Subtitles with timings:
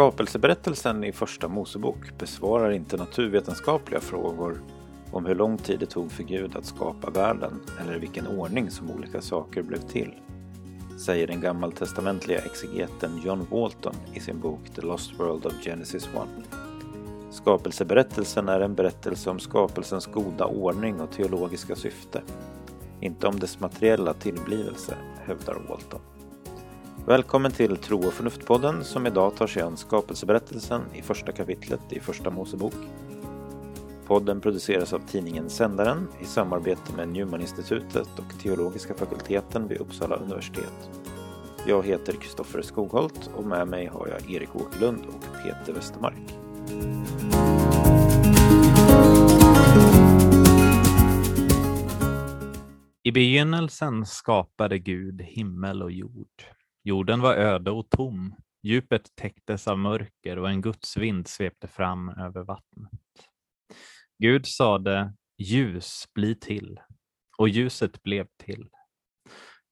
[0.00, 4.62] Skapelseberättelsen i Första Mosebok besvarar inte naturvetenskapliga frågor
[5.12, 8.70] om hur lång tid det tog för Gud att skapa världen eller i vilken ordning
[8.70, 10.14] som olika saker blev till,
[10.98, 16.12] säger den gammaltestamentliga exegeten John Walton i sin bok The Lost World of Genesis 1.
[17.30, 22.22] Skapelseberättelsen är en berättelse om skapelsens goda ordning och teologiska syfte,
[23.00, 24.96] inte om dess materiella tillblivelse,
[25.26, 26.00] hävdar Walton.
[27.10, 32.00] Välkommen till Tro och förnuftpodden som idag tar sig an skapelseberättelsen i första kapitlet i
[32.00, 32.74] Första Mosebok.
[34.06, 40.90] Podden produceras av tidningen Sändaren i samarbete med Newman-institutet och Teologiska fakulteten vid Uppsala universitet.
[41.66, 46.34] Jag heter Kristoffer Skogholt och med mig har jag Erik Åkerlund och Peter Westermark.
[53.02, 56.44] I begynnelsen skapade Gud himmel och jord.
[56.82, 58.34] Jorden var öde och tom.
[58.62, 62.90] Djupet täcktes av mörker och en Guds vind svepte fram över vattnet.
[64.18, 66.80] Gud sade ljus bli till
[67.38, 68.68] och ljuset blev till.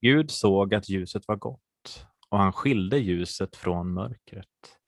[0.01, 4.79] Gud såg att ljuset var gott och han skilde ljuset från mörkret.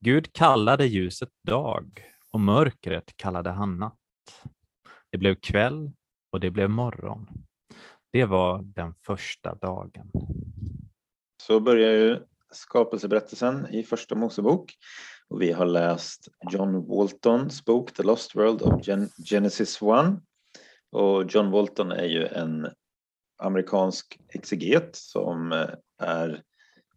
[0.00, 4.44] Gud kallade ljuset dag och mörkret kallade han natt.
[5.10, 5.92] Det blev kväll
[6.32, 7.28] och det blev morgon.
[8.12, 10.10] Det var den första dagen.
[11.46, 12.20] Så börjar ju
[12.52, 14.74] skapelseberättelsen i Första Mosebok
[15.28, 19.82] och vi har läst John Waltons bok The Lost World of Gen Genesis 1.
[20.90, 22.68] Och John Walton är ju en
[23.38, 26.42] amerikansk exeget som eh, är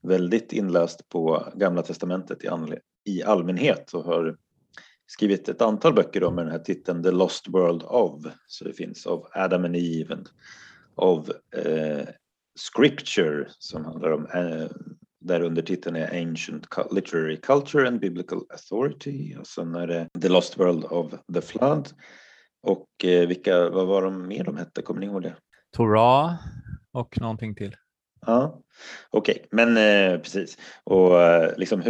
[0.01, 2.49] väldigt inläst på Gamla Testamentet i,
[3.05, 4.37] i allmänhet och har
[5.07, 8.25] skrivit ett antal böcker då med den här titeln The Lost World of.
[8.47, 10.29] Så det finns av Adam and Eve, and
[10.95, 12.07] of eh,
[12.57, 14.67] Scripture som handlar om eh,
[15.19, 20.59] där undertiteln är Ancient Literary Culture and Biblical Authority och sen är det The Lost
[20.59, 21.89] World of the Flood
[22.63, 25.35] och eh, vilka, vad var de mer de hette, kommer ni ihåg det?
[25.71, 26.35] Torah
[26.91, 27.75] och någonting till.
[28.25, 28.61] Ja,
[29.09, 29.47] okej, okay.
[29.51, 30.57] men eh, precis.
[30.83, 31.81] Och eh, liksom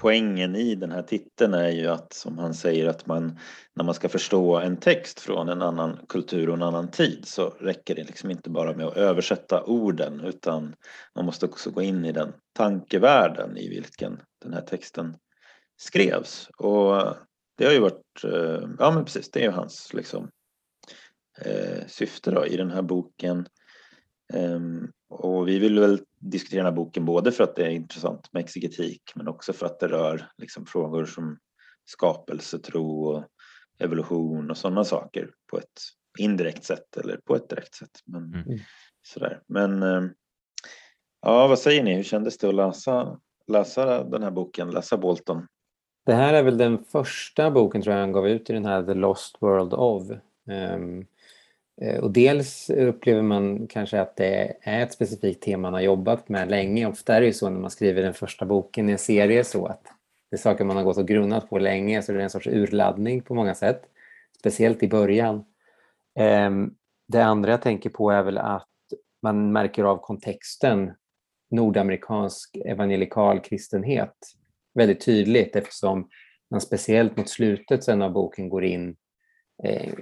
[0.00, 3.38] Poängen i den här titeln är ju att, som han säger, att man
[3.74, 7.48] när man ska förstå en text från en annan kultur och en annan tid så
[7.48, 10.74] räcker det liksom inte bara med att översätta orden utan
[11.14, 15.16] man måste också gå in i den tankevärlden i vilken den här texten
[15.76, 16.50] skrevs.
[16.56, 17.16] Och
[17.58, 20.30] det har ju varit, eh, ja men precis, det är ju hans liksom
[21.40, 23.46] eh, syfte då i den här boken.
[24.32, 28.32] Um, och vi vill väl diskutera den här boken både för att det är intressant
[28.32, 31.38] med exegetik men också för att det rör liksom frågor som
[31.84, 33.24] skapelse, tro och
[33.78, 35.80] evolution och sådana saker på ett
[36.18, 37.90] indirekt sätt eller på ett direkt sätt.
[38.04, 38.40] Men, mm.
[38.40, 38.58] mm.
[39.02, 39.42] sådär.
[39.46, 40.10] men ehm,
[41.22, 41.94] ja, vad säger ni?
[41.94, 45.46] Hur kändes det att läsa, läsa den här boken, läsa Bolton?
[46.06, 48.82] Det här är väl den första boken tror jag han gav ut i den här
[48.82, 50.02] The Lost World of.
[50.10, 50.18] Um,
[50.50, 51.06] Eh,
[51.80, 56.28] Eh, och dels upplever man kanske att det är ett specifikt tema man har jobbat
[56.28, 56.86] med länge.
[56.86, 59.66] Ofta är det ju så när man skriver den första boken i en serie så
[59.66, 59.82] att
[60.30, 62.46] det är saker man har gått och grunnat på länge så det är en sorts
[62.46, 63.82] urladdning på många sätt.
[64.38, 65.44] Speciellt i början.
[66.18, 66.74] Ehm,
[67.08, 68.66] det andra jag tänker på är väl att
[69.22, 70.92] man märker av kontexten
[71.50, 74.14] nordamerikansk evangelikal kristenhet
[74.74, 76.08] väldigt tydligt eftersom
[76.50, 78.96] man speciellt mot slutet sen av boken går in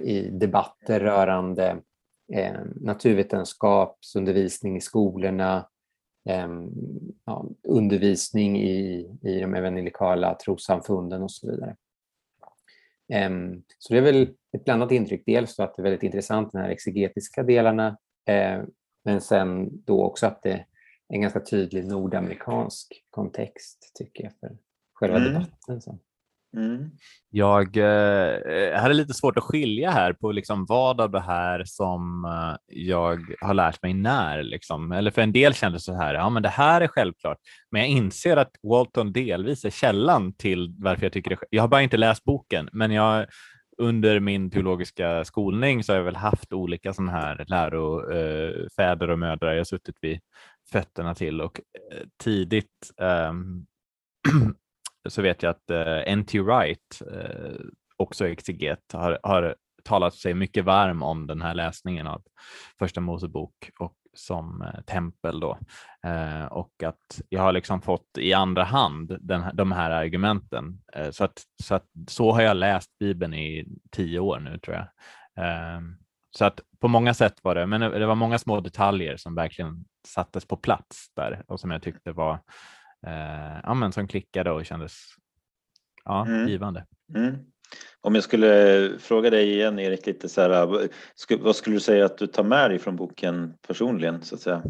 [0.01, 1.81] i debatter rörande
[2.33, 5.69] eh, naturvetenskapsundervisning i skolorna,
[6.29, 6.47] eh,
[7.25, 11.75] ja, undervisning i, i de evangelikala trossamfunden och så vidare.
[13.77, 15.23] Så det är väl ett blandat intryck.
[15.25, 17.97] Dels att det är väldigt intressant, de här exegetiska delarna,
[19.05, 20.65] men sen då också att det är
[21.07, 24.57] en ganska tydlig nordamerikansk kontext, tycker jag, för
[24.93, 25.33] själva mm.
[25.33, 25.81] debatten.
[25.81, 25.99] Så.
[26.57, 26.91] Mm.
[27.29, 31.63] Jag eh, eh, hade lite svårt att skilja här på liksom vad av det här
[31.65, 34.43] som eh, jag har lärt mig när.
[34.43, 34.91] Liksom.
[34.91, 37.37] Eller för en del kändes det så här, ja men det här är självklart.
[37.71, 41.37] Men jag inser att Walton delvis är källan till varför jag tycker det.
[41.49, 43.25] Jag har bara inte läst boken, men jag
[43.77, 49.19] under min teologiska skolning så har jag väl haft olika sådana här lärofäder eh, och
[49.19, 50.19] mödrar jag suttit vid
[50.71, 51.59] fötterna till och
[51.91, 52.91] eh, tidigt
[53.29, 53.65] um,
[55.09, 56.39] så vet jag att uh, eh, N.T.
[56.39, 57.59] Wright, uh,
[57.97, 62.23] också exeget, har, har talat sig mycket varm om den här läsningen av
[62.79, 65.59] Första Mosebok och som uh, tempel då.
[66.07, 70.81] Uh, och att jag har liksom fått i andra hand den, de här argumenten.
[70.97, 74.75] Uh, så, att, så, att, så har jag läst Bibeln i tio år nu tror
[74.75, 74.87] jag.
[75.39, 75.95] Ehm,
[76.31, 79.85] så att på många sätt var det, men det var många små detaljer som verkligen
[80.07, 82.39] sattes på plats där och som jag tyckte var
[83.07, 84.93] eh, ja, men som klickade och kändes
[86.05, 86.47] ja, Mm.
[86.47, 86.85] givande.
[87.15, 87.35] Mm.
[88.01, 90.89] Om jag skulle fråga dig igen Erik, lite så här, vad
[91.27, 94.41] sku- vad skulle du säga att du tar med dig från boken personligen så att
[94.41, 94.63] säga?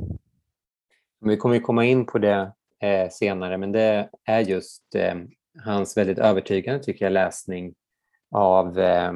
[1.22, 5.16] Vi kommer ju komma in på det eh, senare, men det är just eh,
[5.64, 7.74] hans väldigt övertygande, tycker jag, läsning
[8.32, 9.12] av eh,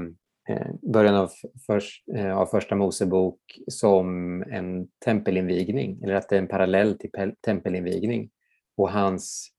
[0.50, 1.32] eh, början av,
[1.66, 7.10] först, eh, av Första Mosebok som en tempelinvigning, eller att det är en parallell till
[7.12, 8.30] pel- tempelinvigning.
[8.76, 9.50] Och hans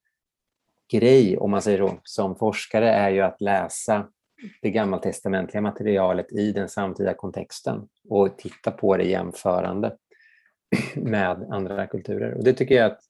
[0.93, 4.09] grej, om man säger så, som forskare är ju att läsa
[4.63, 9.97] det gammaltestamentliga materialet i den samtida kontexten och titta på det jämförande
[10.97, 12.35] med andra kulturer.
[12.35, 13.01] Och det tycker jag att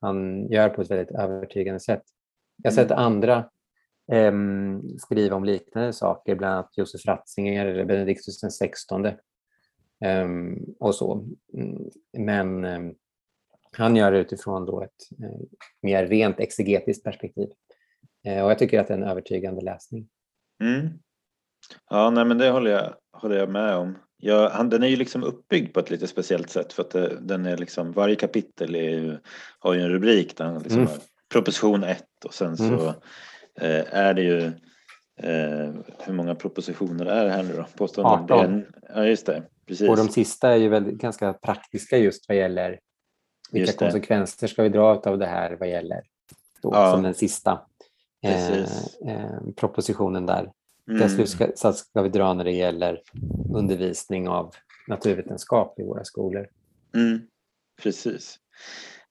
[0.00, 2.02] han gör på ett väldigt övertygande sätt.
[2.62, 3.50] Jag har sett andra
[4.12, 9.12] em, skriva om liknande saker, bland annat Josef Ratzinger eller Benediktus XVI.
[10.04, 11.24] em, och så.
[11.54, 12.94] Mm, Men em,
[13.76, 15.40] han gör det utifrån då ett eh,
[15.82, 17.48] mer rent exegetiskt perspektiv.
[18.26, 20.08] Eh, och jag tycker att det är en övertygande läsning.
[20.62, 20.88] Mm.
[21.90, 23.98] Ja, nej, men det håller jag, håller jag med om.
[24.18, 27.18] Ja, han, den är ju liksom uppbyggd på ett lite speciellt sätt för att det,
[27.20, 29.20] den är liksom, varje kapitel är
[29.58, 30.88] har ju en rubrik där han liksom Mm.
[30.90, 30.98] har
[31.32, 32.86] proposition 1 och sen så Mm.
[33.60, 34.38] eh, är det ju
[35.22, 35.74] eh,
[36.04, 37.66] hur många propositioner är det här nu då?
[37.76, 38.10] Påstående?
[38.24, 38.26] 18.
[38.26, 39.42] Det är en- Ja, just det.
[39.66, 39.88] Precis.
[39.88, 42.78] Och de sista är ju väldigt, ganska praktiska just vad gäller
[43.52, 46.02] vilka konsekvenser ska vi dra av det här vad gäller
[46.62, 46.92] då, Ja.
[46.92, 47.60] som den sista
[48.22, 50.40] eh, eh, propositionen där.
[50.40, 50.52] Mm.
[50.84, 53.02] Vilka slutsatser ska vi dra när det gäller
[53.54, 54.54] undervisning av
[54.88, 56.48] naturvetenskap i våra skolor?
[56.94, 57.20] Mm,
[57.82, 58.38] precis.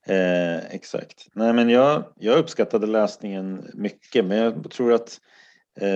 [0.06, 1.28] Eh, exakt.
[1.34, 5.20] Nej, men jag, jag uppskattade läsningen mycket, men jag tror att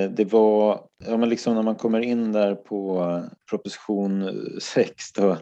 [0.10, 4.32] det var, ja, men liksom när man kommer in där på proposition
[4.62, 5.38] 6 då,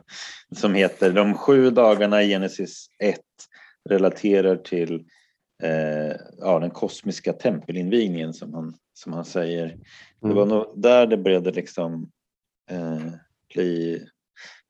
[0.56, 3.20] som heter De sju dagarna i Genesis 1
[3.90, 5.06] relaterar till
[5.64, 9.78] eh, ja, den kosmiska tempelinvigningen som han, som han säger.
[10.22, 12.12] Det var nog där det började liksom
[12.72, 13.12] eh,
[13.54, 14.02] bli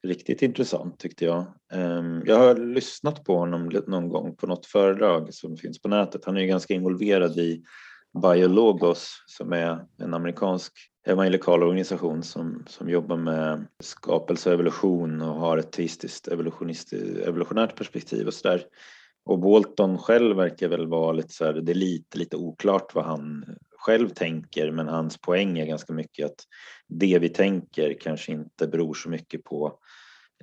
[0.08, 1.46] riktigt intressant tyckte jag.
[1.74, 6.25] Ehm, Jag har lyssnat på honom någon gång på något föredrag som finns på nätet.
[6.25, 7.63] Han är ju ganska involverad i
[8.22, 10.74] Biologos som är en amerikansk
[11.08, 18.28] evangelikal organisation som, som jobbar med skapelse och evolution och har ett teistiskt evolutionärt perspektiv
[18.28, 18.64] och sådär.
[19.25, 23.06] Och Bolton själv verkar väl vara lite så här, det är lite, lite oklart vad
[23.06, 23.46] han
[23.78, 26.40] själv tänker men hans poäng är ganska mycket att
[26.88, 29.80] det vi tänker kanske inte beror så mycket på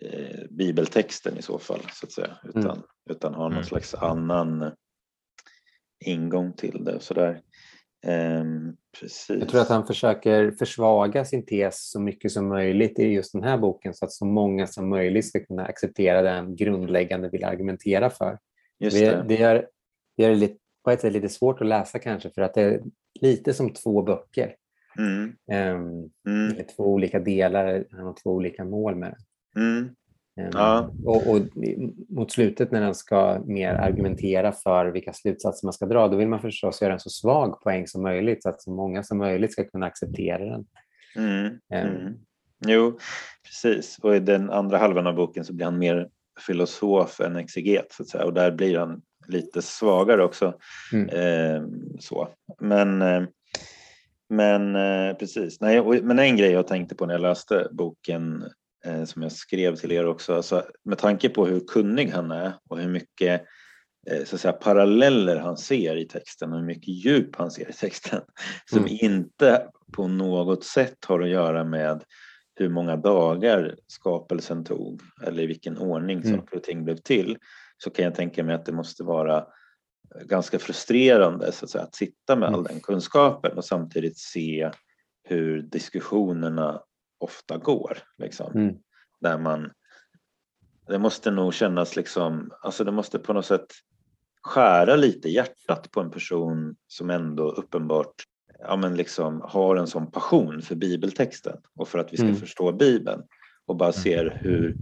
[0.03, 2.82] eh, bibeltexten i så fall så att säga utan, Mm.
[3.11, 3.65] utan har någon Mm.
[3.65, 4.70] slags annan
[6.05, 7.01] ingång till det.
[7.01, 7.41] Så där.
[8.06, 9.37] Ehm, precis.
[9.41, 13.43] Jag tror att han försöker försvaga sin tes så mycket som möjligt i just den
[13.43, 18.11] här boken så att så många som möjligt ska kunna acceptera den grundläggande vill argumentera
[18.11, 18.39] för.
[18.79, 19.25] Just Det, det.
[19.29, 19.67] det gör,
[20.17, 22.62] det gör det lite, på ett sätt lite svårt att läsa kanske för att det
[22.62, 22.83] är
[23.21, 24.55] lite som två böcker.
[24.99, 29.11] Mm, Um, mm, två olika delar, han har två olika mål med
[29.55, 29.61] det.
[29.61, 29.95] mm, Ehm,
[30.34, 30.90] Ja.
[31.04, 31.40] och, och
[32.08, 36.29] mot slutet när han ska mer argumentera för vilka slutsatser man ska dra, då vill
[36.29, 39.53] man förstås göra en så svag poäng som möjligt så att så många som möjligt
[39.53, 40.67] ska kunna acceptera den.
[41.17, 42.14] mm, Ehm, mm.
[42.67, 42.98] Jo,
[43.44, 43.98] precis.
[44.03, 46.08] Och i den andra halvan av boken så blir han mer
[46.46, 48.24] filosof än exeget så att säga.
[48.24, 50.55] Och där blir han lite svagare också.
[50.93, 51.08] Mm.
[51.08, 51.62] Eh,
[52.00, 52.29] så.
[52.60, 53.22] Men, eh,
[54.29, 55.60] men eh, precis.
[55.60, 58.44] Nej, och, men en grej jag tänkte på när jag läste boken
[58.84, 60.34] eh, som jag skrev till er också.
[60.34, 63.43] Alltså, med tanke på hur kunnig han är och hur mycket
[64.10, 67.70] eh, så att säga, paralleller han ser i texten och hur mycket djup han ser
[67.70, 68.20] i texten
[68.70, 68.96] som Mm.
[69.00, 72.05] inte på något sätt har att göra med
[72.56, 76.41] hur många dagar skapelsen tog eller i vilken ordning Mm.
[76.41, 77.36] saker och ting blev till
[77.79, 79.46] så kan jag tänka mig att det måste vara
[80.24, 82.64] ganska frustrerande så att, säga, att sitta med all Mm.
[82.64, 84.70] den kunskapen och samtidigt se
[85.29, 86.82] hur diskussionerna
[87.19, 87.99] ofta går.
[88.19, 88.53] Liksom.
[88.55, 88.75] Mm.
[89.21, 89.71] Där man,
[90.87, 93.67] det måste nog kännas liksom, alltså det måste på något sätt
[94.43, 98.15] skära lite hjärtat på en person som ändå uppenbart
[98.59, 102.37] ja, men liksom har en sån passion för bibeltexten och för att vi ska Mm.
[102.37, 103.23] förstå Bibeln
[103.67, 104.77] och bara ser hur,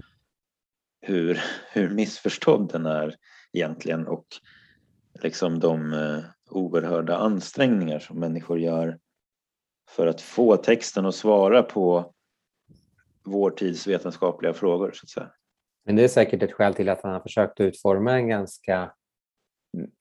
[1.00, 1.40] hur,
[1.72, 3.16] hur missförstådd den är
[3.52, 4.26] egentligen och
[5.22, 6.18] liksom de eh,
[6.50, 8.98] oerhörda ansträngningar som människor gör
[9.90, 12.12] för att få texten att svara på
[13.24, 15.30] vår tids vetenskapliga frågor så att säga.
[15.84, 18.92] Men det är säkert ett skäl till att han har försökt utforma en ganska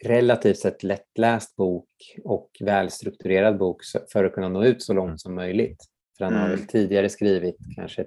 [0.03, 1.89] relativt sett lättläst bok
[2.23, 3.81] och välstrukturerad bok
[4.13, 5.85] för att kunna nå ut så långt som möjligt.
[6.17, 6.57] För han har Mm.
[6.59, 8.05] väl tidigare skrivit kanske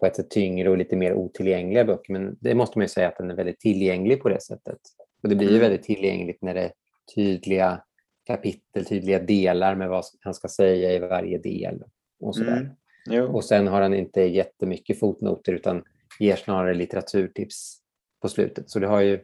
[0.00, 3.08] på ett sätt tyngre och lite mer otillgängliga böcker, men det måste man ju säga
[3.08, 4.78] att den är väldigt tillgänglig på det sättet.
[5.22, 5.62] Och det blir ju Mm.
[5.70, 6.72] väldigt tillgängligt när det är
[7.14, 7.82] tydliga
[8.26, 11.82] kapitel, tydliga delar med vad han ska säga i varje del.
[12.20, 12.56] Och, sådär.
[12.56, 12.72] Mm.
[13.10, 13.24] Jo.
[13.36, 15.82] och sen har han inte jättemycket fotnoter utan
[16.20, 17.78] ger snarare litteraturtips
[18.22, 18.70] på slutet.
[18.70, 19.20] Så det har ju,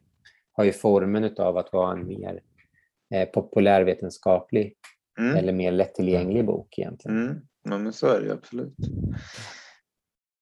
[0.52, 2.40] har ju formen av att vara en mer
[3.14, 4.74] eh, populärvetenskaplig
[5.18, 5.36] Mm.
[5.36, 7.22] eller mer lättillgänglig bok egentligen.
[7.22, 7.40] Mm.
[7.62, 8.74] Ja, men så är det ju absolut.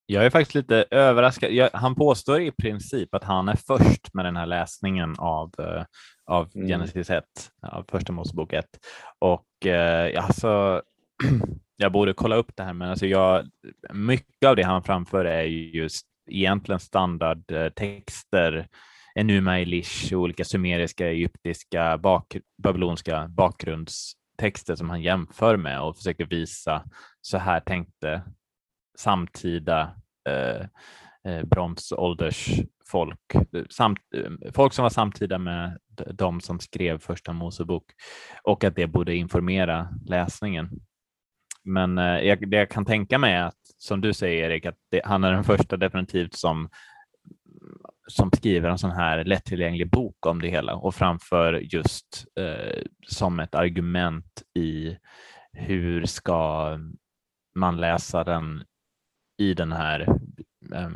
[0.06, 1.50] Jag är faktiskt lite överraskad.
[1.52, 5.84] Jag, han påstår i princip att han är först med den här läsningen av, eh,
[6.24, 6.68] av Mm.
[6.68, 7.24] Genesis 1,
[7.62, 8.64] av Första Mosebok 1.
[9.18, 10.82] Och eh, alltså,
[11.76, 13.50] jag borde kolla upp det här, men alltså jag,
[13.92, 18.64] mycket av det han framför är ju just egentligen standardtexter, eh,
[19.14, 26.84] Enuma Elish, olika sumeriska, egyptiska, bak, babyloniska bakgrundstexter som han jämför med och försöker visa
[27.20, 28.22] så här tänkte
[28.98, 29.94] samtida
[30.28, 30.66] eh,
[31.32, 33.32] eh, bronsåldersfolk,
[33.70, 35.78] samt, eh, folk som var samtida med
[36.12, 37.84] de som skrev första Mosebok
[38.42, 40.70] och att det borde informera läsningen.
[41.64, 44.78] Men eh, jag, det jag kan tänka mig är att, som du säger Erik, att
[44.90, 46.68] det, han är den första definitivt som
[48.06, 53.40] som skriver en sån här lättillgänglig bok om det hela och framför just eh, som
[53.40, 54.98] ett argument i
[55.52, 56.78] hur ska
[57.54, 58.64] man läsa den
[59.38, 60.00] i den här,
[60.74, 60.90] eh,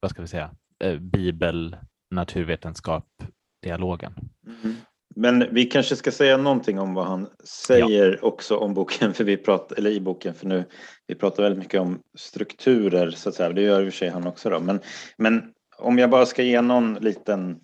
[0.00, 0.50] vad ska vi säga,
[0.84, 1.76] eh, bibel
[2.10, 3.22] naturvetenskap
[3.62, 4.14] dialogen.
[4.46, 4.76] Mm.
[5.20, 9.36] Men vi kanske ska säga någonting om vad han säger också om boken, för vi
[9.36, 10.64] pratar, eller i boken, för nu
[11.06, 14.08] vi pratar väldigt mycket om strukturer så att säga, det gör i och för sig
[14.08, 14.80] han också då, men,
[15.16, 15.42] men
[15.78, 17.60] om jag bara ska ge någon liten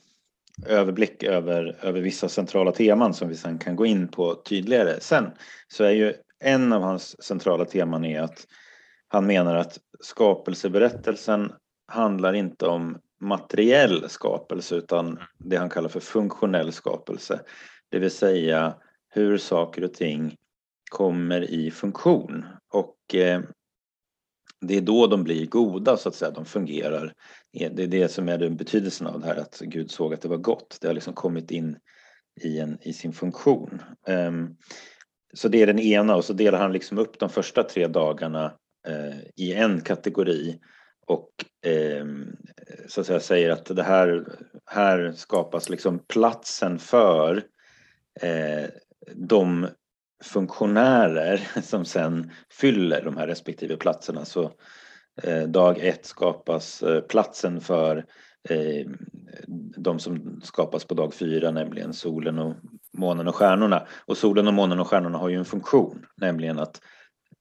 [0.66, 5.30] överblick över, över vissa centrala teman som vi sen kan gå in på tydligare sen,
[5.68, 8.46] så är ju en av hans centrala teman är att
[9.08, 11.52] han menar att skapelseberättelsen
[11.86, 17.40] handlar inte om materiell skapelse utan det han kallar för funktionell skapelse.
[17.88, 18.74] Det vill säga
[19.08, 20.36] hur saker och ting
[20.90, 22.44] kommer i funktion.
[22.72, 23.40] Och eh,
[24.60, 27.12] det är då de blir goda så att säga, de fungerar.
[27.52, 30.28] Det är det som är den betydelsen av det här att Gud såg att det
[30.28, 30.78] var gott.
[30.80, 31.76] Det har liksom kommit in
[32.40, 33.82] i, en, i sin funktion.
[34.08, 34.56] Um,
[35.34, 38.44] så det är den ena och så delar han liksom upp de första tre dagarna
[38.86, 40.58] eh, i en kategori
[41.06, 41.30] och
[41.66, 42.06] eh,
[42.88, 44.24] så att säga säger att det här,
[44.66, 47.42] här skapas liksom platsen för
[48.20, 48.68] eh,
[49.14, 49.68] de
[50.24, 52.30] funktionärer som sen
[52.60, 54.24] fyller de här respektive platserna.
[54.24, 54.52] Så
[55.22, 58.04] eh, dag ett skapas eh, platsen för
[58.48, 58.98] ehm,
[59.76, 62.54] de som skapas på dag fyra, nämligen solen och
[62.92, 63.86] månen och stjärnorna.
[64.06, 66.80] Och solen och månen och stjärnorna har ju en funktion, nämligen att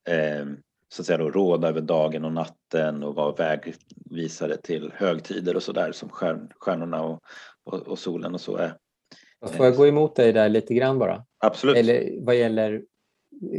[0.07, 0.45] eh,
[0.93, 5.63] så att säga då, råda över dagen och natten och vara vägvisare till högtider och
[5.63, 7.19] sådär som stjärn, stjärnorna och,
[7.63, 8.77] och, och, solen och så är.
[9.45, 11.25] Får jag gå emot dig där lite grann bara?
[11.39, 11.77] Absolut.
[11.77, 12.83] Eller vad gäller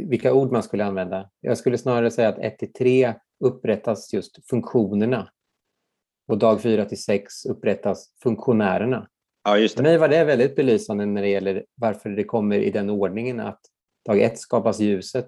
[0.09, 1.29] vilka ord man skulle använda.
[1.41, 3.13] Jag skulle snarare säga att 1 till 3
[3.43, 5.29] upprättas just funktionerna
[6.27, 9.07] och dag 4 till 6 upprättas funktionärerna.
[9.43, 9.83] Ja, just det.
[9.83, 13.39] För mig var det väldigt belysande när det gäller varför det kommer i den ordningen
[13.39, 13.61] att
[14.05, 15.27] dag 1 skapas ljuset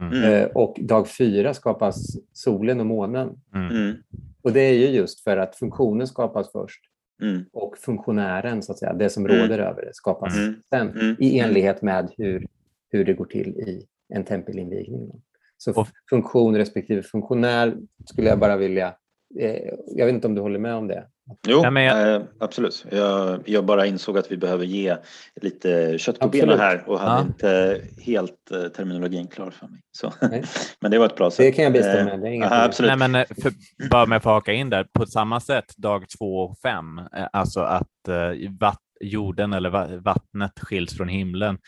[0.00, 0.24] Mm.
[0.24, 3.30] eh, och dag 4 skapas solen och månen.
[3.54, 3.70] Mm.
[3.76, 3.96] Mm.
[4.42, 6.80] Och det är ju just för att funktionen skapas först
[7.22, 7.44] Mm.
[7.52, 9.36] och funktionären, så att säga, det som Mm.
[9.38, 10.54] råder över det, skapas Mm.
[10.70, 11.16] sen Mm.
[11.18, 12.46] i enlighet med hur,
[12.90, 15.22] hur det går till i en tempelinvigning.
[15.56, 18.94] Så Och- funktion respektive funktionär skulle jag bara vilja...
[19.40, 21.06] Eh, jag vet inte om du håller med om det?
[21.48, 22.84] Jo, men jag- eh, absolut.
[22.90, 24.96] Jag, jag bara insåg att vi behöver ge
[25.42, 26.46] lite kött på Absolut.
[26.46, 27.20] benen här och hade Ja.
[27.20, 29.80] inte helt eh, terminologin klar för mig.
[29.92, 30.12] Så.
[30.20, 30.44] Nej.
[30.80, 31.38] men det var ett bra sätt.
[31.46, 32.34] Det kan jag bistå Eh, med.
[32.34, 32.88] Inga aha, absolut.
[32.98, 33.52] Nej, men eh, för,
[33.90, 37.26] bara med att få haka in där, på samma sätt dag två och fem, eh,
[37.32, 41.58] alltså att eh, vatt, jorden eller va- vattnet skiljs från himlen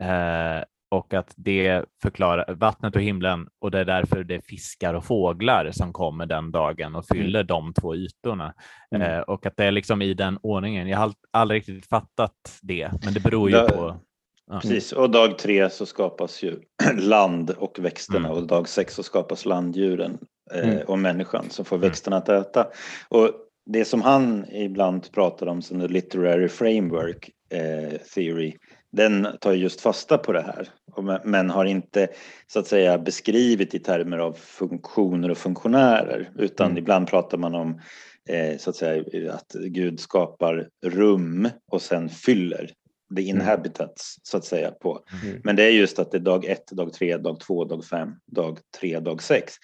[0.00, 4.94] eh, och att det förklarar vattnet och himlen och det är därför det är fiskar
[4.94, 8.54] och fåglar som kommer den dagen och fyller de två ytorna
[8.94, 9.10] Mm.
[9.12, 10.88] eh, och att det är liksom i den ordningen.
[10.88, 13.96] Jag har ald- aldrig riktigt fattat det, men det beror ju på.
[14.50, 14.60] Ja.
[14.60, 16.56] Precis, och dag tre så skapas ju
[16.94, 18.30] land och växterna Mm.
[18.30, 20.18] och dag sex så skapas landdjuren
[20.54, 20.86] eh, Mm.
[20.86, 21.88] och människan som får Mm.
[21.88, 22.66] växterna att äta.
[23.08, 23.30] Och
[23.66, 28.54] det som han ibland pratar om som the literary framework eh, theory,
[28.94, 30.68] den tar just fasta på det här.
[31.24, 32.08] Men- har inte
[32.46, 36.78] så att säga beskrivit i termer av funktioner och funktionärer utan Mm.
[36.78, 37.80] ibland pratar man om
[38.28, 42.70] eh, så att säga att Gud skapar rum och sen fyller
[43.16, 45.04] the inhabitants så att säga på.
[45.24, 45.40] Mm.
[45.44, 48.12] Men det är just att det är dag ett, dag tre, dag två, dag fem,
[48.26, 49.54] dag tre, dag sex.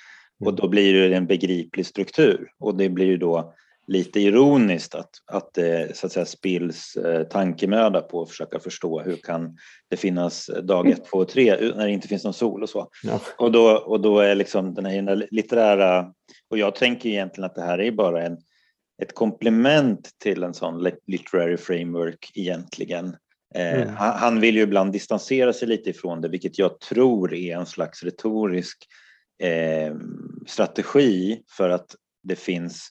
[0.41, 0.57] Och Mm.
[0.57, 3.55] då blir det en begriplig struktur och det blir ju då
[3.91, 9.01] lite ironiskt att, att det så att säga spills eh, tankemöda på att försöka förstå
[9.01, 9.57] hur kan
[9.89, 12.91] det finnas dag ett, två och tre när det inte finns någon sol och så.
[13.03, 13.21] Ja.
[13.39, 16.13] Och, då, och då är liksom den här litterära,
[16.51, 18.39] och jag tänker egentligen att det här är bara en,
[19.03, 23.17] ett komplement till en sån literary framework egentligen.
[23.55, 23.89] Eh, mm.
[23.89, 27.67] han, han vill ju ibland distansera sig lite ifrån det, vilket jag tror är en
[27.67, 28.87] slags retorisk
[29.43, 29.95] eh,
[30.47, 32.91] strategi för att det finns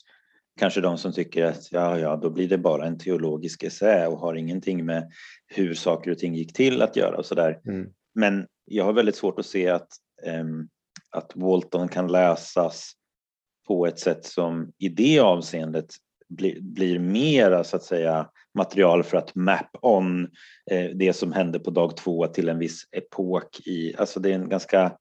[0.60, 4.20] kanske de som tycker att ja, ja, då blir det bara en teologisk essä och
[4.20, 5.12] har ingenting med
[5.48, 7.60] hur saker och ting gick till att göra och sådär.
[7.68, 7.90] Mm.
[8.16, 9.88] Men jag har väldigt svårt att se att,
[10.42, 10.70] um,
[11.10, 12.92] att Walton kan läsas
[13.68, 15.86] på ett sätt som i det avseendet
[16.30, 20.24] blir, blir mera så att säga material för att map on
[20.72, 24.36] eh, det som hände på dag två till en viss epok i, alltså det är
[24.36, 24.92] en ganska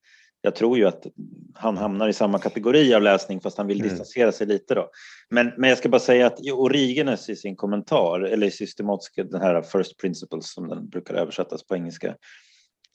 [0.40, 1.07] jag tror ju att
[1.54, 3.88] han hamnar i samma kategori av läsning fast han vill mm.
[3.88, 4.90] distansera sig lite då.
[5.30, 9.62] Men, men jag ska bara säga att Origenes i sin kommentar, eller systematiska, den här
[9.62, 12.16] First Principles som den brukar översättas på engelska,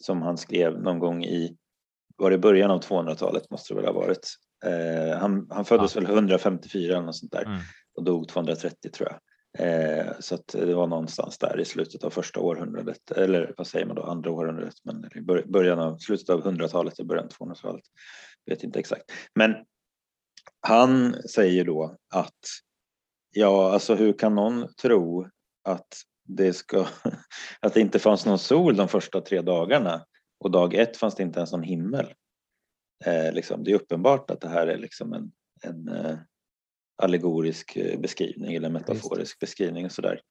[0.03, 1.57] som han skrev någon gång i,
[2.17, 4.27] var det början av 200-talet måste det väl ha varit.
[4.65, 6.01] Eh, han, han föddes ja.
[6.01, 7.59] väl 154 eller något sånt där mm.
[7.95, 9.19] och dog 230 tror jag.
[9.59, 13.85] Eh, så att det var någonstans där i slutet av första århundradet, eller vad säger
[13.85, 17.83] man då, andra århundradet, men i början av, slutet av hundratalet och början av 200-talet.
[18.45, 19.11] Vet inte exakt.
[19.35, 19.55] Men
[20.67, 22.39] han säger då att
[23.31, 25.29] ja, alltså hur kan någon tro
[25.63, 25.87] att
[26.23, 26.87] det, ska,
[27.59, 30.05] att det inte fanns någon sol de första tre dagarna
[30.39, 32.13] och dag ett fanns det inte ens någon himmel.
[33.05, 35.31] Eh, liksom, det är uppenbart att det här är liksom en,
[35.63, 36.17] en eh,
[36.95, 40.21] allegorisk eh, beskrivning eller metaforisk beskrivning och sådär.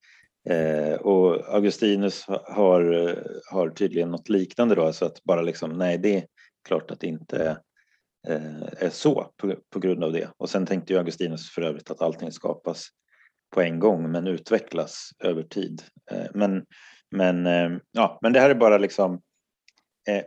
[0.49, 3.17] Eh, och Augustinus har, eh,
[3.51, 6.27] har tydligen något liknande då, så att bara liksom, nej det är
[6.69, 7.59] klart att det inte
[8.29, 10.31] eh, är så på, på, grund av det.
[10.37, 12.89] Och sen tänkte ju Augustinus för övrigt att allting skapas
[13.55, 15.83] på en gång men utvecklas över tid.
[16.11, 16.65] Eh, men,
[17.11, 19.21] men, eh, ja, men det här är bara liksom,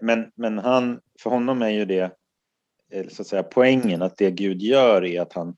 [0.02, 2.12] men, men han, för honom är ju det
[3.10, 5.56] så att säga poängen att det Gud gör är att han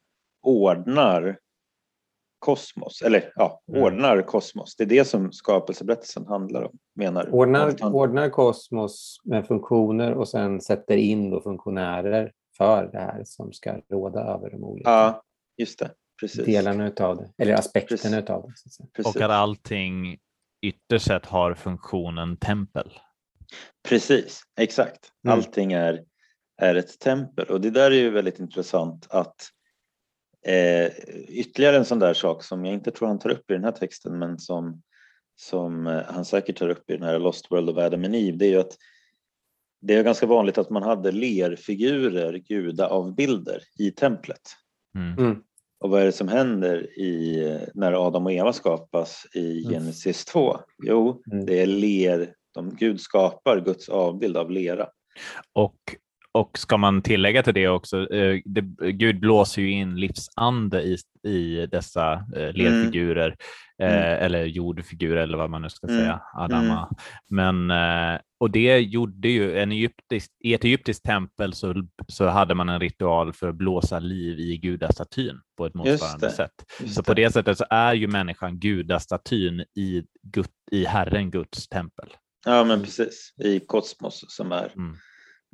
[0.47, 1.39] ordnar
[2.39, 3.83] kosmos, eller ja, mm.
[3.83, 4.75] ordnar kosmos.
[4.75, 10.62] Det är det som skapelseberättelsen handlar om, menar Ordnar, ordnar kosmos med funktioner och sen
[10.62, 15.23] sätter in då funktionärer för det här som ska råda över de olika ja,
[15.57, 15.91] just det.
[16.19, 16.45] Precis.
[16.45, 18.53] delarna utav det, eller aspekterna utav det.
[18.93, 19.15] Precis.
[19.15, 20.17] Och att allting
[20.62, 22.91] ytterst sett har funktionen tempel.
[23.89, 25.12] Precis, exakt.
[25.27, 25.38] Mm.
[25.38, 26.03] Allting är,
[26.62, 29.49] är ett tempel och det där är ju väldigt intressant att
[30.47, 30.91] Eh,
[31.27, 33.71] ytterligare en sån där sak som jag inte tror han tar upp i den här
[33.71, 34.81] texten men som,
[35.36, 38.38] som eh, han säkert tar upp i den här Lost World of Adam and Eve
[38.38, 38.77] det är ju att
[39.81, 44.41] det är ganska vanligt att man hade lerfigurer, gudaavbilder i templet.
[44.95, 45.17] Mm.
[45.17, 45.41] mm.
[45.79, 49.73] Och vad är det som händer i, när Adam och Eva skapas i mm.
[49.73, 50.57] Genesis 2?
[50.83, 51.45] Jo, mm.
[51.45, 54.89] det är ler, de, Gud skapar Guds avbild av lera.
[55.53, 55.77] Och
[56.38, 60.97] och ska man tillägga till det också, eh, det, Gud blåser ju in livsande i,
[61.23, 62.97] i dessa eh, mm.
[62.97, 63.32] eh,
[63.80, 64.26] mm.
[64.26, 66.00] eller jordfigurer eller vad man nu ska mm.
[66.00, 66.89] säga, Adama.
[67.30, 67.65] Mm.
[67.67, 72.56] Men, eh, och det gjorde ju, en egyptisk, i ett egyptiskt tempel så, så hade
[72.56, 76.54] man en ritual för att blåsa liv i gudastatyn på ett motsvarande sätt.
[76.88, 80.04] Så på det sättet så är ju människan gudastatyn i,
[80.71, 82.10] i Herren Guds tempel.
[82.45, 84.97] Ja men precis, i kosmos som är mm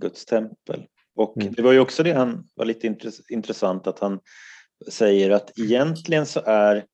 [0.02, 0.86] Guds tempel.
[1.16, 1.54] Och mm.
[1.54, 2.96] det var ju också det han var lite
[3.30, 4.20] intressant att han
[4.92, 6.86] säger att egentligen så är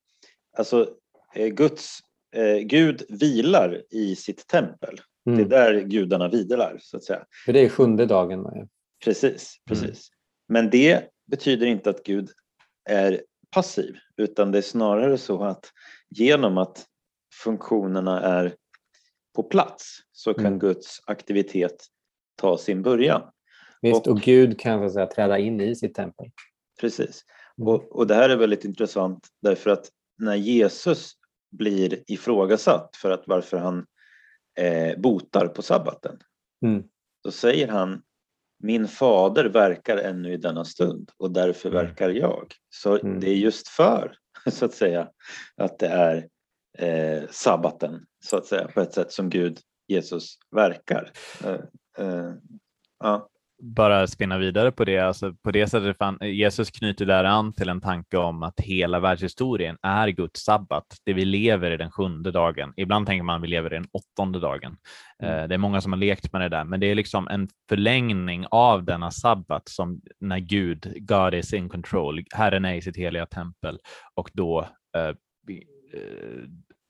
[0.58, 0.94] alltså
[1.36, 2.00] eh, Guds
[2.36, 5.02] eh, Gud vilar i sitt tempel.
[5.28, 5.38] Mm.
[5.38, 7.26] Det är där gudarna vilar så att säga.
[7.46, 8.42] För det är sjunde dagen.
[8.54, 8.68] Ja.
[9.04, 9.84] Precis, precis.
[9.84, 9.94] Mm.
[10.48, 12.30] Men det betyder inte att Gud
[12.90, 15.72] är passiv utan det är snarare så att
[16.10, 16.86] genom att
[17.44, 18.56] funktionerna är
[19.36, 20.60] på plats så kan mm.
[20.60, 21.86] Guds aktivitet
[22.40, 23.22] ta sin början.
[23.82, 26.26] Visst, och, och Gud kan så säga, träda in i sitt tempel.
[26.82, 27.26] Precis.
[27.58, 27.68] Mm.
[27.68, 31.12] Och, och det här är väldigt intressant därför att när Jesus
[31.52, 33.86] blir ifrågasatt för att varför han
[34.60, 36.20] eh, botar på sabbaten,
[36.66, 36.84] mm.
[37.24, 38.02] då säger han
[38.64, 41.86] min fader verkar ännu i denna stund och därför mm.
[41.86, 42.54] verkar jag.
[42.70, 43.20] Så mm.
[43.20, 44.16] det är just för,
[44.52, 45.10] så att säga,
[45.58, 46.28] att det är
[46.78, 51.12] eh, sabbaten, så att säga, på ett sätt som Gud, Jesus, verkar.
[52.00, 52.36] Eh, Uh,
[53.04, 53.28] ja.
[53.62, 57.70] bara spinna vidare på det, alltså på det sättet fan, Jesus knyter där an till
[57.70, 62.32] en tanke om att hela världshistorien är Guds sabbat, det vi lever i den sjunde
[62.32, 62.74] dagen.
[62.78, 64.78] Ibland tänker man att vi lever i den åttonde dagen.
[65.24, 65.40] Mm.
[65.40, 67.48] Eh, det är många som har lekt med det där, men det är liksom en
[67.70, 72.98] förlängning av denna sabbat som när Gud, God is in control, Herren är i sitt
[72.98, 73.80] heliga tempel
[74.16, 75.16] och då, eh, eh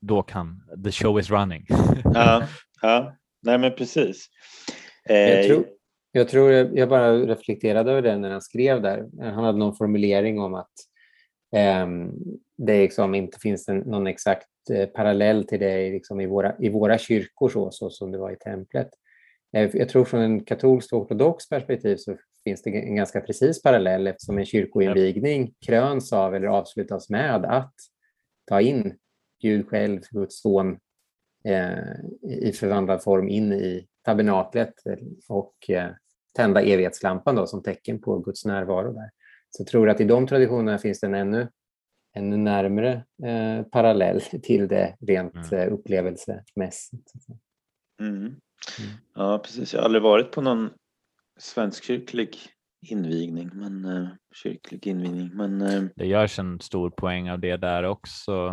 [0.00, 1.66] då kan the show is running.
[2.04, 2.42] ja,
[2.82, 4.28] ja, nej men precis.
[5.04, 5.66] Jag tror,
[6.12, 9.08] jag tror jag bara reflekterade över det när han skrev där.
[9.20, 10.72] Han hade någon formulering om att
[11.56, 11.86] eh,
[12.58, 16.68] det liksom inte finns en, någon exakt eh, parallell till det liksom i, våra, i
[16.68, 18.88] våra kyrkor så, så som det var i templet.
[19.56, 24.06] Eh, jag tror från en katolsk ortodox perspektiv så finns det en ganska precis parallell
[24.06, 27.74] eftersom en kyrkoinvigning kröns av eller avslutas med att
[28.48, 28.94] ta in
[29.42, 30.78] Gud själv, Guds son,
[31.44, 34.74] eh, i förvandlad form in i tabernaklet
[35.28, 35.90] och eh,
[36.34, 39.10] tända evighetslampan då, som tecken på Guds närvaro där.
[39.50, 41.48] Så jag tror att i de traditionerna finns det en ännu,
[42.16, 45.58] ännu närmare eh, parallell till det rent mm.
[45.58, 47.12] eh, upplevelsemässigt.
[48.00, 48.16] Mm.
[48.18, 48.36] Mm.
[49.14, 49.72] Ja, precis.
[49.72, 50.70] Jag har aldrig varit på någon
[51.38, 52.36] svenskkyrklig
[52.86, 55.30] invigning, men eh, kyrklig invigning.
[55.34, 58.52] Men, eh, det görs en stor poäng av det där också.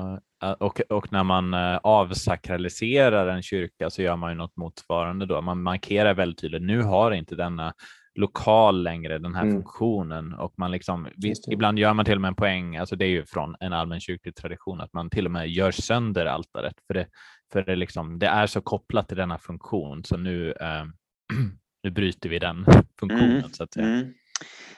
[0.59, 5.41] Och, och när man eh, avsakraliserar en kyrka så gör man ju något motsvarande då.
[5.41, 7.73] Man markerar väldigt tydligt, nu har inte denna
[8.17, 9.55] lokal längre den här mm.
[9.55, 13.05] funktionen och man liksom, visst, ibland gör man till och med en poäng, alltså det
[13.05, 16.75] är ju från en allmän kyrklig tradition, att man till och med gör sönder altaret
[16.87, 17.07] för det,
[17.53, 20.85] för det, liksom, det är så kopplat till denna funktion så nu, eh,
[21.83, 22.65] nu bryter vi den
[22.99, 23.49] funktionen mm.
[23.51, 23.87] så att säga.
[23.87, 24.13] Mm.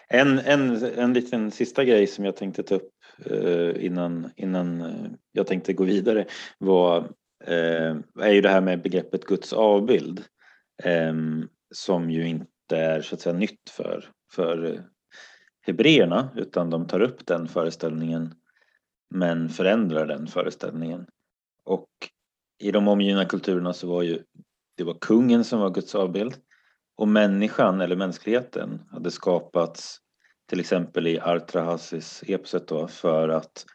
[0.10, 4.82] En, en, en liten sista grej som jag tänkte ta upp eh, Eh, innan, innan
[4.82, 6.26] eh, jag tänkte gå vidare
[6.58, 6.98] var,
[7.44, 10.24] eh, är ju det här med begreppet Guds avbild
[10.84, 11.14] eh,
[11.72, 14.84] som ju inte är så att säga nytt för, för
[15.62, 18.34] hebreerna utan de tar upp den föreställningen
[19.10, 21.08] men förändrar den föreställningen.
[21.64, 21.90] Och
[22.60, 24.24] i de omgivna kulturerna så var ju
[24.78, 26.36] det var kungen som var Guds avbild
[26.96, 30.00] och människan eller mänskligheten hade skapats
[30.50, 33.66] till exempel i Artrahasis eposet då för att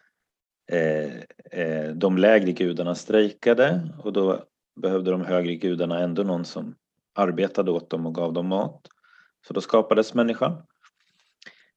[0.73, 1.15] eh,
[1.61, 4.45] eh, de lägre gudarna strejkade och då
[4.81, 6.75] behövde de högre gudarna ändå någon som
[7.15, 8.89] arbetade åt dem och gav dem mat.
[9.47, 10.63] Så då skapades människan.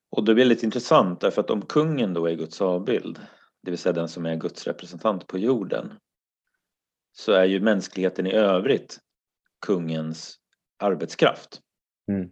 [0.09, 3.19] Och det blir lite intressant därför att om kungen då är Guds avbild,
[3.63, 5.93] det vill säga den som är Guds representant på jorden,
[7.11, 8.99] så är ju mänskligheten i övrigt
[9.65, 10.39] kungens
[10.77, 11.61] arbetskraft.
[12.11, 12.31] Mm.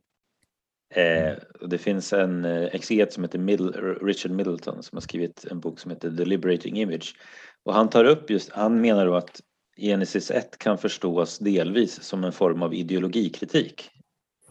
[0.96, 1.34] Eh,
[1.68, 5.80] det finns en eh, exeget som heter Middle, Richard Middleton som har skrivit en bok
[5.80, 7.16] som heter The Liberating Image.
[7.64, 9.42] Och han tar upp just, han menar då att
[9.78, 13.90] Genesis 1 kan förstås delvis som en form av ideologikritik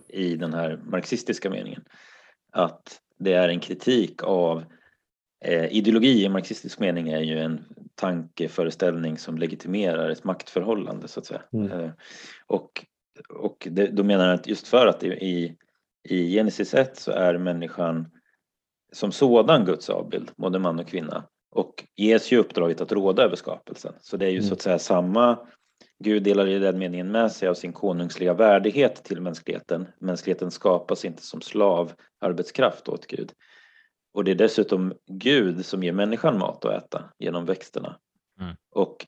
[0.08, 1.84] i den här marxistiska meningen.
[2.52, 4.64] Att det är en kritik av
[5.44, 11.26] eh, ideologi i marxistisk mening är ju en tankeföreställning som legitimerar ett maktförhållande så att
[11.26, 11.42] säga.
[11.52, 11.72] Mm.
[11.72, 11.90] Eh,
[12.46, 12.86] och
[13.28, 15.56] och det, då menar han att just för att i, i
[16.08, 18.10] Genesis 1 så är människan
[18.92, 23.36] som sådan Guds avbild, både man och kvinna och ges ju uppdraget att råda över
[23.36, 23.94] skapelsen.
[24.00, 24.48] Så det är ju mm.
[24.48, 25.38] så att säga samma
[25.98, 29.86] Gud delar i den meningen med sig av sin konungsliga värdighet till mänskligheten.
[29.98, 33.32] Mänskligheten skapas inte som slav arbetskraft åt Gud.
[34.14, 37.98] Och det är dessutom Gud som ger människan mat att äta genom växterna.
[38.40, 38.56] Mm.
[38.70, 39.06] Och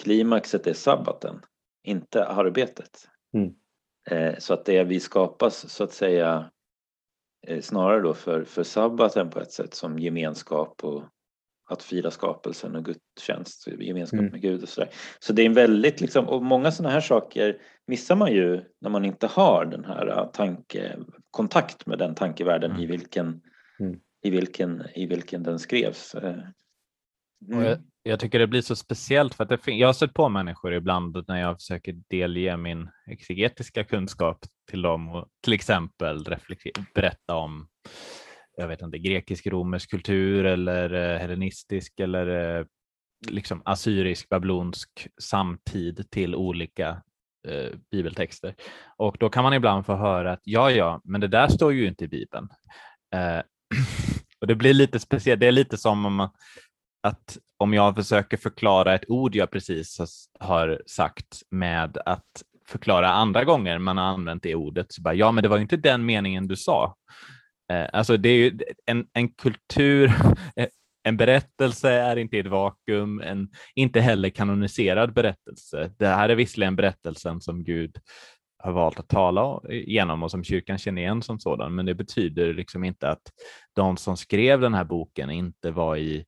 [0.00, 1.40] klimaxet är sabbaten,
[1.84, 3.08] inte arbetet.
[3.34, 3.54] Mm.
[4.10, 6.50] Eh, så att det vi skapas så att säga
[7.46, 11.04] eh, snarare då för, för sabbaten på ett sätt som gemenskap och
[11.70, 14.32] att fira skapelsen och gudstjänst, gemenskap mm.
[14.32, 14.90] med Gud och sådär.
[15.18, 18.90] Så det är en väldigt liksom, och många sådana här saker missar man ju när
[18.90, 20.96] man inte har den här äh, tanke,
[21.30, 22.82] kontakt med den tankevärlden mm.
[22.82, 23.40] i, vilken,
[23.80, 24.00] mm.
[24.22, 26.14] i, vilken, i vilken den skrevs.
[27.46, 27.64] Mm.
[27.64, 30.74] Jag, jag, tycker det blir så speciellt för att det, jag har sett på människor
[30.74, 34.38] ibland när jag försöker delge min exegetiska kunskap
[34.70, 36.24] till dem och till exempel
[36.94, 37.68] berätta om
[38.58, 42.66] jag vet inte, grekisk-romersk kultur eller eh, hellenistisk eller eh,
[43.28, 47.02] liksom assyrisk, babylonsk samtid till olika
[47.48, 48.54] eh, bibeltexter.
[48.96, 51.88] Och då kan man ibland få höra att ja, ja, men det där står ju
[51.88, 52.48] inte i Bibeln.
[53.14, 53.42] Eh,
[54.40, 55.40] och det blir lite speciellt.
[55.40, 56.30] Det är lite som om man,
[57.02, 59.98] att om jag försöker förklara ett ord jag precis
[60.40, 65.32] har sagt med att förklara andra gånger man har använt det ordet, så bara ja,
[65.32, 66.96] men det var ju inte den meningen du sa.
[67.72, 70.06] Eh, alltså det är ju en, en kultur,
[70.56, 70.68] eh,
[71.02, 75.90] en berättelse är inte i ett vakuum, en inte heller kanoniserad berättelse.
[75.98, 77.96] Det här är visserligen berättelsen som Gud
[78.58, 81.74] har valt att tala igenom och som kyrkan känner igen som sådan.
[81.74, 83.22] Men det betyder liksom inte att
[83.74, 86.24] de som skrev den här boken inte var i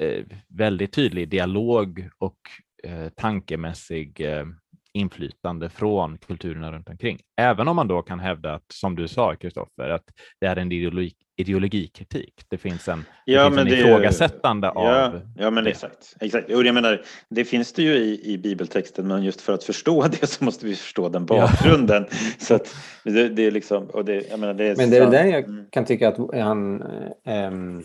[0.00, 2.38] Eh, väldigt tydlig dialog och
[2.82, 4.46] eh, tankemässig eh,
[4.92, 7.18] inflytande från kulturerna runt omkring.
[7.36, 10.04] Även om man då kan hävda att, som du sa Kristoffer, att
[10.40, 12.44] det är en ideologi, ideologikritik.
[12.48, 15.20] Det finns en, ja, det finns en det, ifrågasättande ja, av...
[15.36, 15.70] Ja, men det.
[15.70, 16.16] exakt.
[16.20, 16.50] exakt.
[16.50, 20.08] Och jag menar, det finns det ju i, i bibeltexten, men just för att förstå
[20.20, 22.06] det så måste vi förstå den bakgrunden.
[22.10, 22.16] Ja.
[22.38, 23.84] så att det, det, är liksom...
[23.84, 25.66] Och det, jag menar, det är men det är där jag mm.
[25.70, 26.82] kan tycka att han,
[27.24, 27.82] ähm,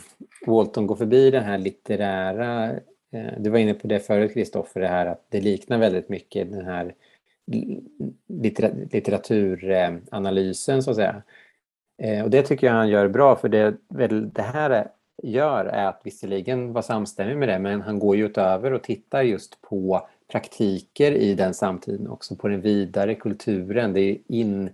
[0.48, 2.80] Walton går förbi den här litterära
[3.14, 6.52] Eh, du var inne på det förut Kristoffer, det här att det liknar väldigt mycket
[6.52, 6.96] den här
[8.92, 11.24] litteraturanalysen så att säga.
[12.04, 13.76] Eh, och det tycker jag han gör bra för det,
[14.34, 14.88] det här
[15.24, 19.22] gör är att visserligen vara samstämmig med det men han går ju utöver och tittar
[19.22, 23.94] just på praktiker i den samtiden också på den vidare kulturen.
[23.94, 24.70] Det är in,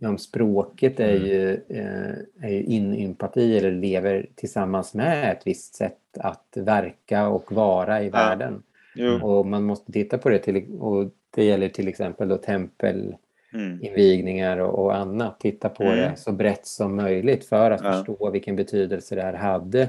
[0.00, 1.26] om språket är mm.
[1.26, 7.52] ju, eh, är ju in-empati eller lever tillsammans med ett visst sätt att verka och
[7.52, 8.10] vara i ja.
[8.10, 8.62] världen.
[8.94, 9.22] Jo.
[9.22, 14.60] Och man måste titta på det till, och det gäller till exempel då tempelinvigningar mm.
[14.60, 15.40] och, och annat.
[15.40, 15.96] Titta på mm.
[15.96, 17.92] det så brett som möjligt för att ja.
[17.92, 19.88] förstå vilken betydelse det här hade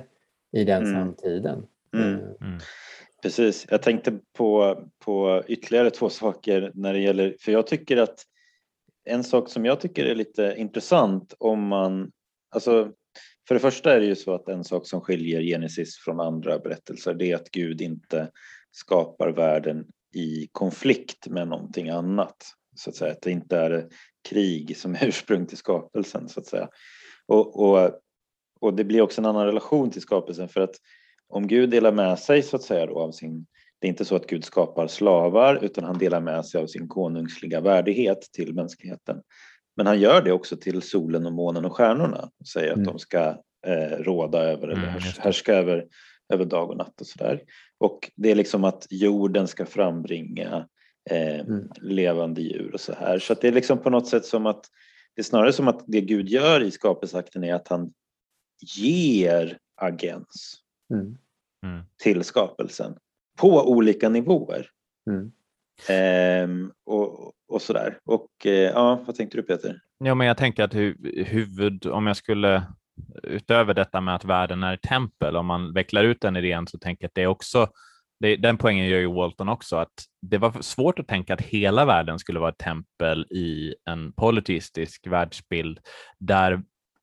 [0.52, 0.94] i den mm.
[0.94, 1.66] samtiden.
[1.94, 2.10] Mm.
[2.10, 2.20] Mm.
[2.42, 2.60] mm.
[3.22, 8.24] Precis, jag tänkte på, på ytterligare två saker när det gäller, för jag tycker att
[9.06, 12.12] en sak som jag tycker är lite intressant om man,
[12.50, 12.92] alltså
[13.48, 16.60] för det första är det ju så att en sak som skiljer Genesis från andra
[16.60, 18.32] berättelser det är att Gud inte
[18.72, 22.36] skapar världen i konflikt med någonting annat.
[22.78, 23.88] Så att säga, att det inte är
[24.30, 26.70] krig som är ursprung till skapelsen så att säga.
[27.26, 27.92] Och, och,
[28.60, 30.76] och det blir också en annan relation till skapelsen för att
[31.30, 33.46] om Gud delar med sig så att säga då av sin
[33.80, 36.88] det är inte så att Gud skapar slavar utan han delar med sig av sin
[36.88, 39.22] konungsliga värdighet till mänskligheten.
[39.76, 42.80] Men han gör det också till solen och månen och stjärnorna och säger mm.
[42.80, 43.20] att de ska
[43.68, 45.86] eh, råda över eller mm, härska över,
[46.34, 47.42] över dag och natt och sådär.
[47.78, 50.68] Och det är liksom att jorden ska frambringa
[51.10, 51.70] eh, mm.
[51.82, 53.20] levande djur och så här.
[53.20, 54.66] Så det är liksom på något sätt som att
[55.16, 57.94] det är snarare som att det Gud gör i skapelseakten är att han
[58.78, 60.62] ger agens
[60.94, 61.18] mm.
[61.64, 61.86] mm.
[62.04, 62.98] till skapelsen
[63.40, 64.70] på olika nivåer.
[65.10, 65.32] Mm.
[65.90, 68.00] Ehm, och, och sådär.
[68.06, 69.82] Och eh, ja, vad tänkte du Peter?
[69.98, 72.64] Ja, men jag tänker att hu huvud, om jag skulle
[73.24, 76.78] utöver detta med att världen är ett tempel, om man vecklar ut den idén så
[76.78, 77.70] tänker jag att det är också
[78.20, 81.86] det, den poängen gör ju Walton också, att det var svårt att tänka att hela
[81.86, 85.80] världen skulle vara ett tempel i en politistisk världsbild
[86.20, 86.62] där,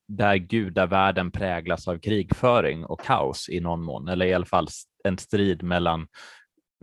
[0.08, 4.68] där gudavärlden präglas av krigföring och kaos i någon mån, eller i alla fall
[5.04, 6.06] en strid mellan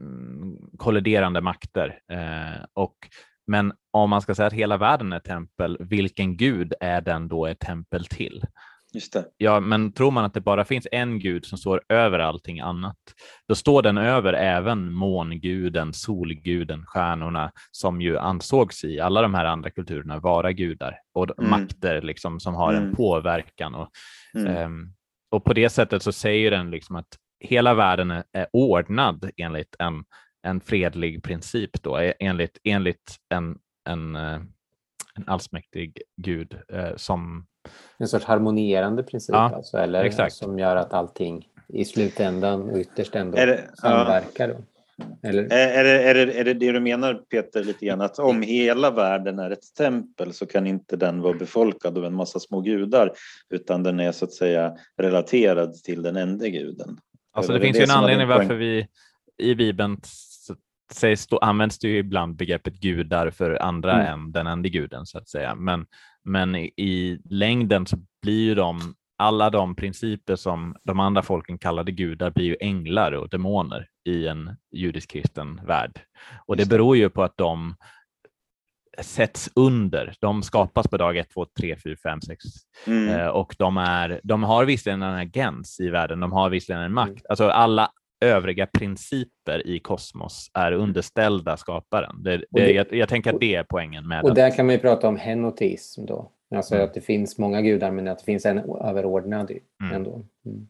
[0.01, 1.99] mm, kolliderande makter.
[2.11, 2.95] Eh, och,
[3.47, 7.27] men om man ska säga att hela världen är ett tempel, vilken gud är den
[7.27, 8.43] då ett tempel till?
[8.93, 9.25] Just det.
[9.37, 12.97] Ja, men tror man att det bara finns en gud som står över allting annat,
[13.47, 19.45] då står den över även månguden, solguden, stjärnorna som ju ansågs i alla de här
[19.45, 21.49] andra kulturerna vara gudar och mm.
[21.49, 22.83] makter liksom som har mm.
[22.83, 23.75] en påverkan.
[23.75, 23.89] Och,
[24.35, 24.65] mm.
[24.65, 24.93] um,
[25.31, 30.03] och på det sättet så säger den liksom att hela världen är, ordnad enligt en,
[30.43, 33.57] en fredlig princip då, e, enligt, enligt en,
[33.89, 34.41] en, eh,
[35.15, 37.47] en allsmäktig gud eh, som
[37.97, 40.33] en sorts harmonierande princip ja, alltså, eller exakt.
[40.33, 44.49] som gör att allting i slutändan och ytterst ändå det, samverkar.
[44.49, 44.55] Ja.
[45.23, 45.43] Eller?
[45.43, 48.91] Är, det, är, det, är det det du menar Peter lite grann att om hela
[48.91, 53.11] världen är ett tempel så kan inte den vara befolkad av en massa små gudar
[53.49, 56.97] utan den är så att säga relaterad till den enda guden?
[57.33, 58.87] Alltså det, det finns ju en anledning varför vi
[59.37, 59.97] i Bibeln
[60.91, 64.13] sägs då, används det ju ibland begreppet gudar för andra mm.
[64.13, 65.55] än den enda guden så att säga.
[65.55, 65.85] Men,
[66.25, 71.57] men i, i längden så blir ju de alla de principer som de andra folken
[71.57, 76.01] kallade gudar blir ju änglar och demoner i en judisk kristen värld.
[76.45, 77.75] Och det beror ju på att de
[79.01, 80.13] sätts under.
[80.19, 82.43] De skapas på dag 1, 2, 3, 4, 5, 6
[82.87, 83.31] mm.
[83.31, 87.09] och de, är, de har visserligen en agens i världen, de har visserligen en makt.
[87.09, 87.25] Mm.
[87.29, 92.23] Alltså alla övriga principer i kosmos är underställda skaparen.
[92.23, 94.75] Det, det, det, jag, jag, tänker att det är poängen med Och där kan man
[94.75, 96.31] ju prata om henoteism då.
[96.55, 96.87] Alltså mm.
[96.87, 99.95] att det finns många gudar men att det finns en överordnad mm.
[99.95, 100.25] ändå.
[100.45, 100.67] Mm.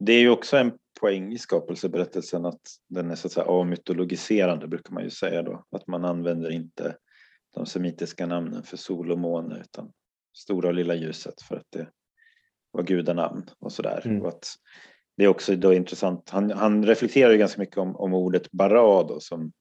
[0.00, 4.68] Det är ju också en poäng i skapelseberättelsen att den är så att säga amytologiserande
[4.68, 5.64] brukar man ju säga då.
[5.70, 6.96] Att man använder inte
[7.54, 9.92] de semitiska namnen för sol och måne utan
[10.36, 11.88] stora och lilla ljuset för att det
[12.70, 14.02] var gudanamn och sådär.
[14.04, 14.22] Mm.
[14.22, 14.46] Och att
[15.18, 16.30] det är också då intressant.
[16.30, 19.52] Han, han reflekterar ju ganska mycket om, om ordet bara då, som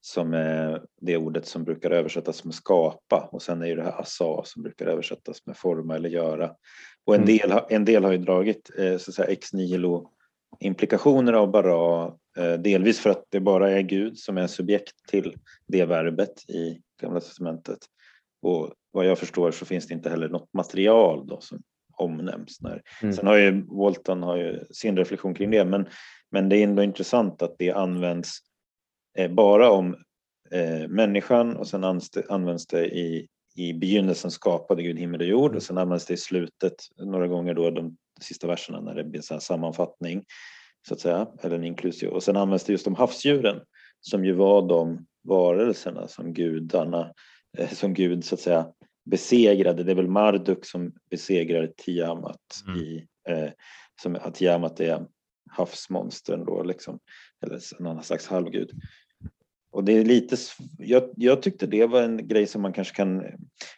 [0.00, 4.00] som är det ordet som brukar översättas med skapa och sen är ju det här
[4.00, 6.52] asa som brukar översättas med forma eller göra.
[7.04, 7.38] Och en, mm.
[7.38, 10.10] del, en del har ju dragit eh, så att säga, ex nihilo
[10.60, 12.06] implikationer av bara,
[12.38, 15.34] eh, delvis för att det bara är Gud som är subjekt till
[15.66, 17.78] det verbet i Gamla testamentet.
[18.42, 21.62] Och vad jag förstår så finns det inte heller något material då som
[22.00, 22.60] omnämns.
[22.60, 22.82] När.
[23.02, 23.14] Mm.
[23.14, 25.88] Sen har ju Walton har ju sin reflektion kring det men,
[26.30, 28.38] men det är ändå intressant att det används
[29.18, 29.96] eh, bara om
[30.50, 31.84] eh, människan och sen
[32.28, 36.16] används det i, i begynnelsen skapade Gud himmel och jord och sen används det i
[36.16, 40.24] slutet några gånger då de sista verserna när det blir en sammanfattning
[40.88, 42.12] så att säga, eller en inklusion.
[42.12, 43.60] Och sen används det just om havsdjuren
[44.00, 47.12] som ju var de varelserna som gudarna,
[47.58, 48.66] eh, som Gud så att säga
[49.10, 49.84] besegrade.
[49.84, 52.78] Det är väl Marduk som besegrar Tiamat mm.
[52.78, 53.50] i, eh,
[54.02, 55.06] som att Tiamat är
[55.50, 56.98] havsmonstern då liksom,
[57.42, 58.70] eller en annan slags halvgud.
[59.72, 60.36] Och det är lite,
[60.78, 63.22] jag, jag, tyckte det var en grej som man kanske kan,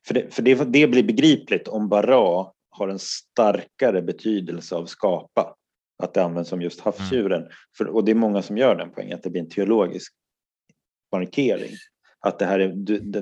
[0.06, 5.54] för det, för det, det blir begripligt om bara har en starkare betydelse av skapa,
[6.02, 7.40] att det används som just havsdjuren.
[7.40, 7.52] Mm.
[7.78, 10.12] För, och det är många som gör den poängen, att det blir en teologisk
[11.12, 11.70] markering.
[12.22, 12.72] Att det här är,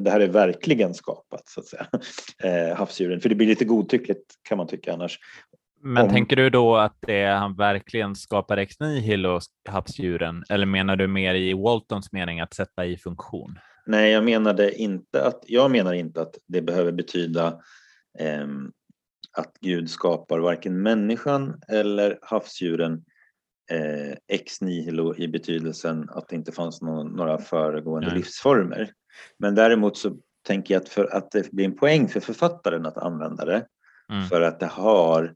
[0.01, 1.87] det här är verkligen skapat, så att säga,
[2.71, 3.21] eh, havsdjuren.
[3.21, 5.19] För det blir lite godtyckligt kan man tycka annars.
[5.83, 6.13] Men om...
[6.13, 11.35] tänker du då att det han verkligen skapar ex nihilo havsdjuren eller menar du mer
[11.35, 13.59] i Waltons mening att sätta i funktion?
[13.87, 17.47] Nej, jag menade inte att jag menar inte att det behöver betyda
[18.19, 18.47] eh,
[19.33, 23.05] att Gud skapar varken människan eller havsdjuren
[23.71, 28.17] eh, ex nihilo i betydelsen att det inte fanns någon, några föregående Nej.
[28.17, 28.93] livsformer.
[29.39, 32.99] Men däremot så tänker jag att för att det blir en poäng för författaren att
[32.99, 33.67] använda det
[34.13, 34.27] mm.
[34.29, 35.35] för att det har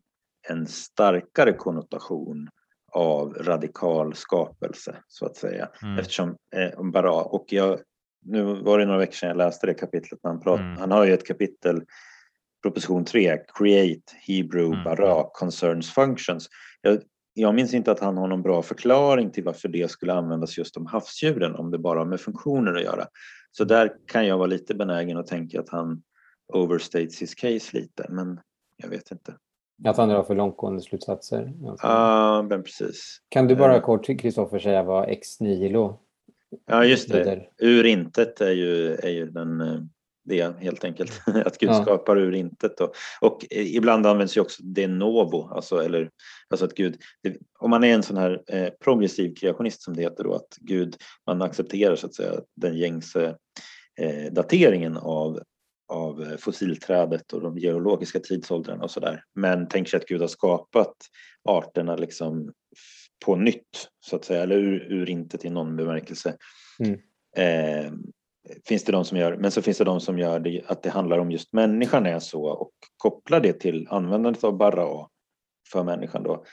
[0.48, 2.48] en starkare konnotation
[2.92, 5.68] av radikal skapelse så att säga.
[5.82, 5.98] Mm.
[5.98, 7.78] Eftersom eh, bara, och jag,
[8.24, 10.20] nu var det några veckor sedan jag läste det kapitlet.
[10.22, 10.76] Han, prat, mm.
[10.76, 11.82] han har ju ett kapitel,
[12.62, 14.84] proposition 3, Create Hebrew mm.
[14.84, 16.48] bara Concerns Functions.
[16.82, 16.98] Jag,
[17.34, 20.76] jag minns inte att han har någon bra förklaring till varför det skulle användas just
[20.76, 23.06] om havsdjuren, om det bara har med funktioner att göra.
[23.52, 26.02] Så där kan jag vara lite benägen att tänka att han
[26.52, 28.40] overstates his case lite, men
[28.76, 29.34] jag vet inte.
[29.84, 31.52] Att han drar för långtgående slutsatser?
[31.82, 33.18] Ja, men precis.
[33.28, 33.82] Kan du bara eh.
[33.82, 36.00] kort, Kristoffer, säga vad ex nihilo
[36.66, 37.18] Ja, just det.
[37.18, 37.48] Betyder?
[37.58, 39.80] Ur intet är ju, är ju den, eh,
[40.24, 41.22] det helt enkelt.
[41.26, 41.82] Att Gud ja.
[41.82, 42.80] skapar ur intet.
[42.80, 46.10] Och, och ibland används ju också de novo, alltså, eller,
[46.48, 50.02] alltså att Gud, det, om man är en sån här eh, progressiv kreationist som det
[50.02, 53.36] heter då, att Gud, man accepterar så att säga den gängse
[54.00, 55.42] eh, dateringen av
[55.88, 59.24] av fossilträdet och de geologiska tidsåldrarna och sådär.
[59.34, 60.96] Men tänk sig att Gud har skapat
[61.44, 62.52] arterna liksom
[63.24, 66.36] på nytt så att säga, eller ur, ur inte till någon bemärkelse.
[66.78, 67.00] Mm.
[67.36, 67.92] Eh,
[68.64, 70.90] finns det de som gör, men så finns det de som gör det, att det
[70.90, 75.06] handlar om just människan är så och kopplar det till användandet av bara
[75.72, 76.44] för människan då.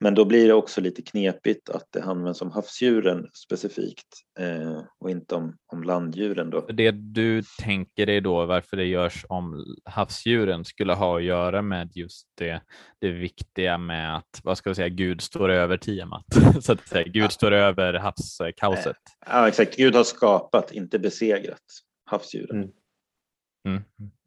[0.00, 5.10] Men då blir det också lite knepigt att det används som havsdjuren specifikt eh, och
[5.10, 6.50] inte om, om landdjuren.
[6.50, 6.60] Då.
[6.60, 11.90] Det du tänker dig då varför det görs om havsdjuren skulle ha att göra med
[11.94, 12.62] just det,
[13.00, 16.26] det viktiga med att vad ska vi säga, Gud står över Tiamat.
[16.60, 17.28] Så att säga, Gud ja.
[17.28, 18.96] står över havskaoset.
[19.26, 19.76] Ja, exakt.
[19.76, 21.62] Gud har skapat, inte besegrat
[22.04, 22.56] havsdjuren.
[22.56, 22.70] Mm.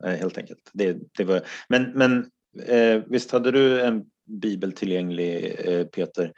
[0.04, 0.20] Mm.
[0.20, 0.70] Helt enkelt.
[0.74, 2.32] Det, det var, men men
[2.68, 6.34] eh, visst hade du en bibel tillgänglig, eh, Peter.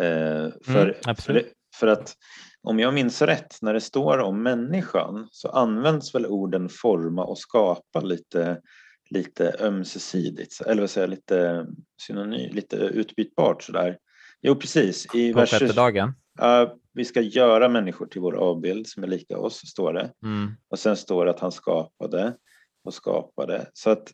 [0.00, 1.44] Eh, för, mm, för,
[1.76, 2.14] för, att
[2.62, 7.38] om jag minns rätt, när det står om människan så används väl orden forma och
[7.38, 8.60] skapa lite,
[9.10, 11.66] lite ömsesidigt, eller vad säger jag, lite
[12.02, 13.98] synonym, lite utbytbart sådär.
[14.40, 15.14] Jo, precis.
[15.14, 16.14] I På vers, dagen.
[16.42, 20.12] Uh, vi ska göra människor till vår avbild som är lika oss, står det.
[20.22, 20.50] Mm.
[20.68, 22.36] Och sen står det att han skapade
[22.84, 23.70] och skapade.
[23.72, 24.12] Så att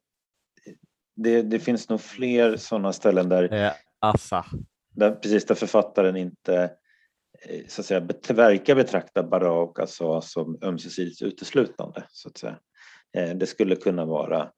[1.15, 4.45] det, det finns nog fler sådana ställen där, eh, Assa.
[4.95, 6.63] där, precis, där författaren inte
[7.43, 12.05] eh, så att säga, verkar betrakta bara och Assa som ömsesidigt uteslutande.
[12.09, 12.59] Så att säga.
[13.17, 14.51] Eh, det skulle kunna vara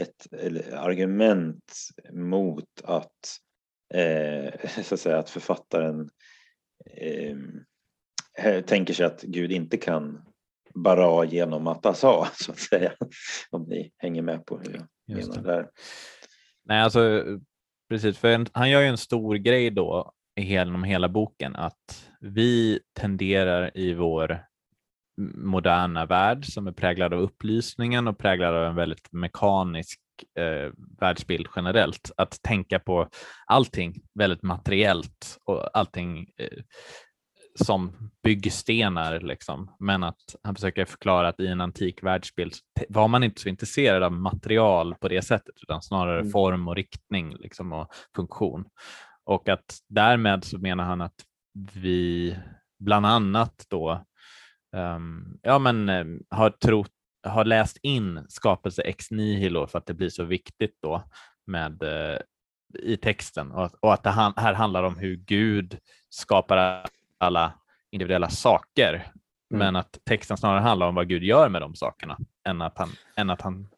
[0.00, 0.26] ett
[0.72, 1.72] argument
[2.12, 3.38] mot att,
[3.94, 6.10] eh, så att, säga, att författaren
[6.90, 7.36] eh,
[8.64, 10.24] tänker sig att Gud inte kan
[10.74, 12.92] bara genom att asa, så att säga.
[13.50, 15.42] Om ni hänger med på hur jag menar det.
[15.42, 15.68] där.
[16.64, 17.24] Nej, alltså
[17.88, 23.78] precis, för han gör ju en stor grej då genom hela boken att vi tenderar
[23.78, 24.44] i vår
[25.34, 30.00] moderna värld som är präglad av upplysningen och präglad av en väldigt mekanisk
[30.38, 33.08] eh, världsbild generellt, att tänka på
[33.46, 36.62] allting väldigt materiellt och allting eh,
[37.54, 39.70] som byggstenar, liksom.
[39.78, 42.54] men att han försöker förklara att i en antik världsbild
[42.88, 46.32] var man inte så intresserad av material på det sättet, utan snarare mm.
[46.32, 48.64] form och riktning liksom, och funktion.
[49.24, 51.14] Och att därmed så menar han att
[51.72, 52.36] vi
[52.78, 54.04] bland annat då
[54.76, 56.90] um, ja, men, um, har, trott,
[57.26, 61.02] har läst in skapelse ex nihilo för att det blir så viktigt då
[61.46, 62.18] med uh,
[62.78, 65.78] i texten och, och att det här handlar om hur Gud
[66.10, 66.86] skapar
[67.18, 67.52] alla
[67.90, 69.08] individuella saker, mm.
[69.48, 72.88] men att texten snarare handlar om vad Gud gör med de sakerna än att han,
[73.16, 73.68] än att han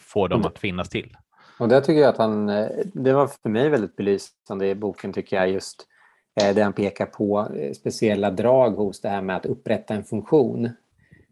[0.00, 1.16] får dem att finnas till.
[1.58, 5.12] Och det tycker jag att han, eh, det var för mig väldigt belysande i boken
[5.12, 5.86] tycker jag just
[6.40, 10.04] eh, där han pekar på eh, speciella drag hos det här med att upprätta en
[10.04, 10.70] funktion.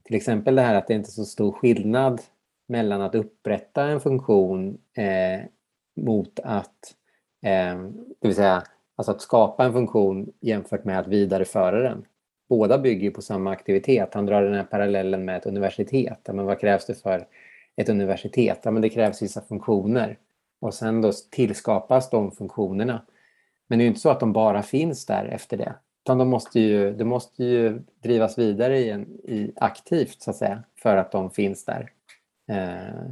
[0.05, 2.21] Till exempel det här att det inte är så stor skillnad
[2.69, 5.41] mellan att upprätta en funktion eh,
[6.01, 6.95] mot att,
[7.43, 7.79] eh,
[8.21, 8.63] det vill säga
[9.01, 12.05] alltså att skapa en funktion jämfört med att vidareföra den.
[12.49, 14.15] Båda bygger på samma aktivitet.
[14.15, 16.29] Han drar den här parallellen med ett universitet.
[16.33, 17.27] Men vad krävs det för
[17.77, 18.65] ett universitet?
[18.65, 20.19] Men det krävs vissa funktioner
[20.61, 23.03] och sen då tillskapas de funktionerna.
[23.69, 25.75] Men det är inte så att de bara finns där efter det.
[26.05, 30.37] Utan de måste ju, de måste ju drivas vidare i en, i aktivt så att
[30.37, 31.91] säga för att de finns där.
[32.49, 33.11] Eh,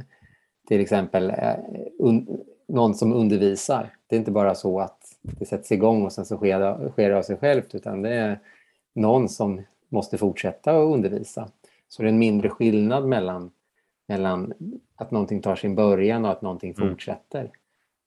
[0.67, 1.55] till exempel eh,
[1.99, 3.93] un, någon som undervisar.
[4.07, 7.09] Det är inte bara så att det sätts igång och sen så sker det, sker
[7.09, 8.39] det av sig självt utan det är
[8.95, 11.49] någon som måste fortsätta att undervisa.
[11.87, 13.51] Så det är en mindre skillnad mellan
[14.09, 14.53] mellan
[14.95, 16.89] att någonting tar sin början och att någonting mm.
[16.89, 17.51] fortsätter.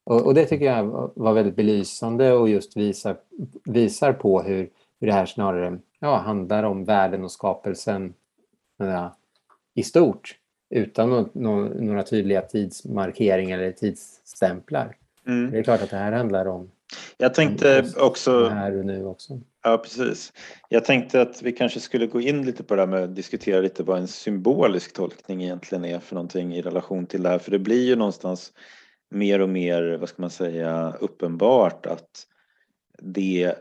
[0.04, 3.16] Och, och, det tycker jag var väldigt belysande och just visar,
[3.64, 8.14] visar på hur, hur det här snarare ja, handlar om världen och skapelsen
[8.76, 9.16] ja,
[9.74, 10.38] i stort
[10.70, 14.96] utan no, no, några tydliga tidsmarkeringar eller tidsstämplar.
[15.26, 15.50] Mm.
[15.50, 16.70] Det är klart att det här handlar om
[17.16, 18.48] jag tänkte också...
[18.48, 19.40] Här och nu också.
[19.62, 20.32] Ja, precis.
[20.68, 23.60] Jag tänkte att vi kanske skulle gå in lite på det här med att diskutera
[23.60, 27.38] lite vad en symbolisk tolkning egentligen är för någonting i relation till det här.
[27.38, 28.52] För det blir ju någonstans
[29.10, 32.26] mer och mer, vad ska man säga, uppenbart att
[32.98, 33.54] det,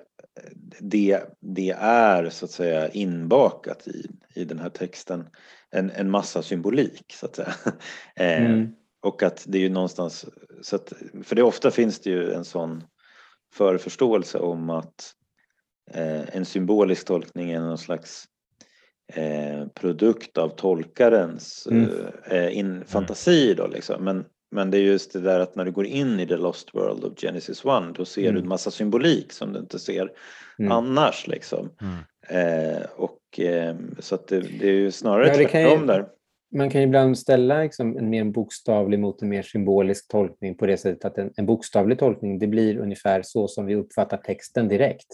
[0.79, 5.27] det, det är så att säga inbakat i, i den här texten
[5.71, 7.53] en, en massa symbolik så att säga.
[8.15, 8.75] Eh, mm.
[9.01, 10.25] och att det är ju någonstans,
[10.61, 12.83] så att, för det ofta finns det ju en sån
[13.53, 15.13] förförståelse om att
[15.93, 18.25] eh, en symbolisk tolkning är någon slags
[19.13, 21.89] eh, produkt av tolkarens mm.
[22.25, 22.85] eh, in, mm.
[22.85, 23.53] fantasi.
[23.53, 24.03] Då, liksom.
[24.03, 26.75] men, men det är just det där att när du går in i the lost
[26.75, 28.35] world of Genesis 1 då ser mm.
[28.35, 30.11] du en massa symbolik som du inte ser
[30.59, 30.71] mm.
[30.71, 31.27] annars.
[31.27, 31.69] Liksom.
[31.81, 31.97] Mm.
[32.29, 36.05] Eh, och, eh, så det, det, är ju snarare ja, tvärtom där
[36.51, 40.77] man kan ibland ställa liksom en mer bokstavlig mot en mer symbolisk tolkning på det
[40.77, 45.07] sättet att en, en bokstavlig tolkning det blir ungefär så som vi uppfattar texten direkt.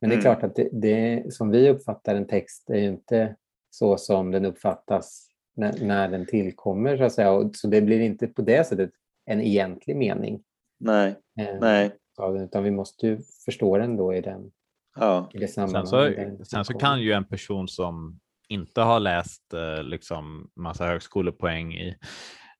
[0.00, 0.22] Men det är mm.
[0.22, 3.36] klart att det, det, som vi uppfattar en text är ju inte
[3.70, 6.96] så som den uppfattas när, när den tillkommer.
[6.96, 7.30] Så, att säga.
[7.32, 8.90] Och, så det blir inte på det sättet
[9.24, 10.42] en egentlig mening.
[10.78, 11.16] Nej.
[11.40, 11.90] Eh, Nej.
[12.44, 14.50] Utan vi måste ju förstå den då i den
[14.96, 15.30] Ja.
[15.34, 16.12] I det sen så,
[16.44, 21.96] sen så kan ju en person som inte har läst eh, liksom massa högskolepoäng i,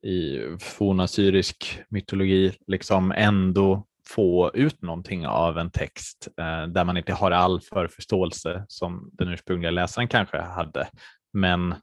[0.03, 7.13] i fornasyrisk mytologi liksom ändå få ut någonting av en text eh, där man inte
[7.13, 10.89] har all förförståelse som den ursprungliga läsaren kanske hade.
[11.33, 11.75] Men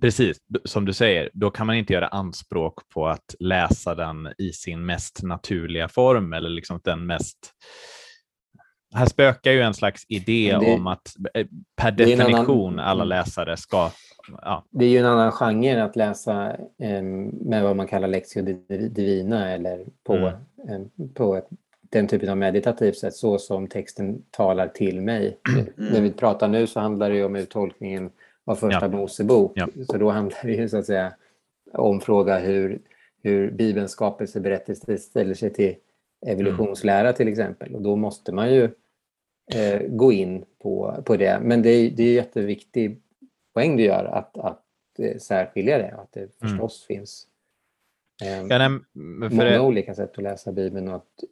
[0.00, 4.52] precis som du säger, då kan man inte göra anspråk på att läsa den i
[4.52, 7.52] sin mest naturliga form eller liksom den mest
[8.94, 13.56] här spökar ju en slags idé det, om att eh, per definition annan, alla läsare
[13.56, 13.90] ska...
[14.42, 14.64] Ja.
[14.70, 19.50] Det är ju en annan genre att läsa eh, med vad man kallar Lexio Divina
[19.50, 20.34] eller på, mm.
[20.68, 21.48] eh, på ett,
[21.90, 25.38] den typen av meditativt sätt, så som texten talar till mig.
[25.48, 25.66] Mm.
[25.92, 28.10] När vi pratar nu så handlar det ju om uttolkningen
[28.44, 28.88] av första ja.
[28.88, 29.52] Mosebok.
[29.54, 29.68] Ja.
[29.86, 31.12] Så då handlar det ju så att säga
[31.72, 32.78] om fråga hur,
[33.22, 35.74] hur Bibelns skapelseberättelse ställer sig till
[36.26, 37.14] evolutionslära mm.
[37.14, 37.74] till exempel.
[37.74, 38.70] Och då måste man ju
[39.54, 41.40] eh, gå in på, på det.
[41.42, 43.02] Men det är, det är jätteviktig
[43.54, 44.64] poäng du gör att, att
[44.98, 45.94] eh, särskilja det.
[45.94, 46.32] Att det mm.
[46.40, 46.98] förstås mm.
[46.98, 47.26] finns
[48.22, 49.60] eh, ja, nej, många det...
[49.60, 50.88] olika sätt att läsa Bibeln.
[50.88, 51.24] Och att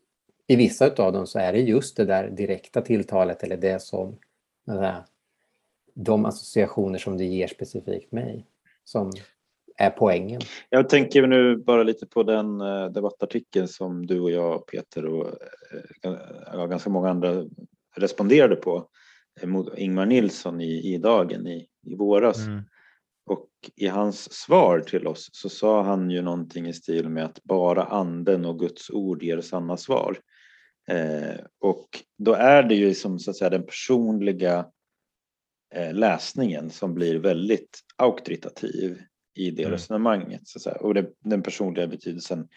[0.46, 4.18] I vissa av dem så är det just det där direkta tilltalet eller det som
[4.66, 5.04] där,
[5.94, 8.46] de associationer som det ger specifikt mig
[8.84, 9.12] som
[9.76, 10.40] är poängen.
[10.70, 15.26] Jag tänker nu bara lite på den eh, debattartikeln som du och jag, Peter och
[16.02, 17.44] eh, ganska många andra
[17.98, 18.88] responderade på
[19.40, 22.38] eh, mot Ingmar Nilsson i, i Dagen i, i våras.
[22.38, 22.62] Mm.
[23.26, 27.44] Och i hans svar till oss så sa han ju någonting i stil med att
[27.44, 30.18] bara anden och Guds ord ger sanna svar.
[30.88, 31.88] Eh, och
[32.18, 34.66] då är det ju som så att säga den personliga
[35.74, 39.02] eh, läsningen som blir väldigt auktoritativ
[39.34, 39.72] i det mm.
[39.72, 40.40] resonemanget.
[40.44, 42.48] Så Och det, den personliga betydelsen,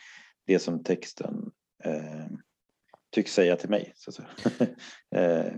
[0.47, 1.51] det som texten
[1.83, 2.25] eh,
[3.11, 3.93] tycks säga till mig.
[5.15, 5.53] Eh,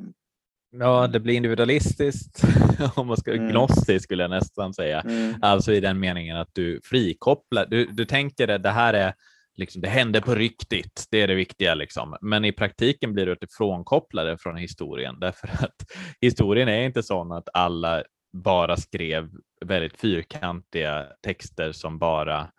[0.79, 2.43] Ja, det blir individualistiskt,
[2.95, 3.51] om man ska mm.
[3.51, 5.01] gnostiskt skulle jag nästan säga.
[5.01, 5.35] Mm.
[5.41, 9.13] Alltså i den meningen att du frikopplar, du, du tänker att det här är
[9.55, 12.17] liksom, det hände på riktigt, det är det viktiga liksom.
[12.21, 15.75] Men i praktiken blir du frånkopplade från historien därför att
[16.21, 19.29] historien är inte sån att alla bara skrev
[19.65, 22.51] väldigt fyrkantiga texter som bara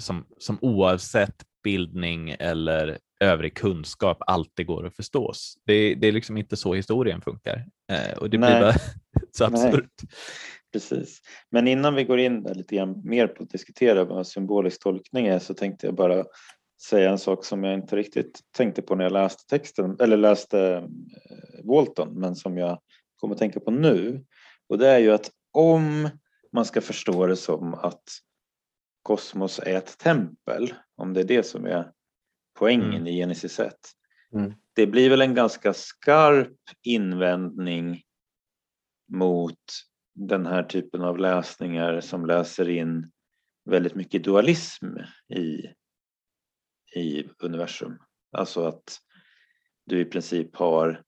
[0.00, 1.34] som, som oavsett
[1.64, 5.54] bildning eller övrig kunskap alltid går att förstås.
[5.66, 8.50] Det, det är liksom inte så historien funkar eh, och det Nej.
[8.50, 8.74] blir bara
[9.32, 10.02] så absurt.
[10.72, 11.20] Precis.
[11.50, 15.38] Men innan vi går in lite grann mer på att diskutera vad symbolisk tolkning är
[15.38, 16.24] så tänkte jag bara
[16.82, 20.60] säga en sak som jag inte riktigt tänkte på när jag läste texten eller läste
[20.60, 22.80] eh, Walton men som jag
[23.16, 24.24] kommer att tänka på nu.
[24.68, 26.08] Och det är ju att om
[26.52, 28.02] man ska förstå det som att
[29.02, 31.90] kosmos är ett tempel, om det är det som är
[32.60, 33.06] poängen mm.
[33.06, 33.74] i Genesis 1.
[34.34, 34.52] Mm.
[34.72, 38.02] Det blir väl en ganska skarp invändning
[39.12, 39.58] mot
[40.14, 43.10] den här typen av läsningar som läser in
[43.70, 44.86] väldigt mycket dualism
[45.34, 45.66] i,
[47.00, 47.98] i universum.
[48.32, 48.98] Alltså att
[49.86, 51.02] du i princip har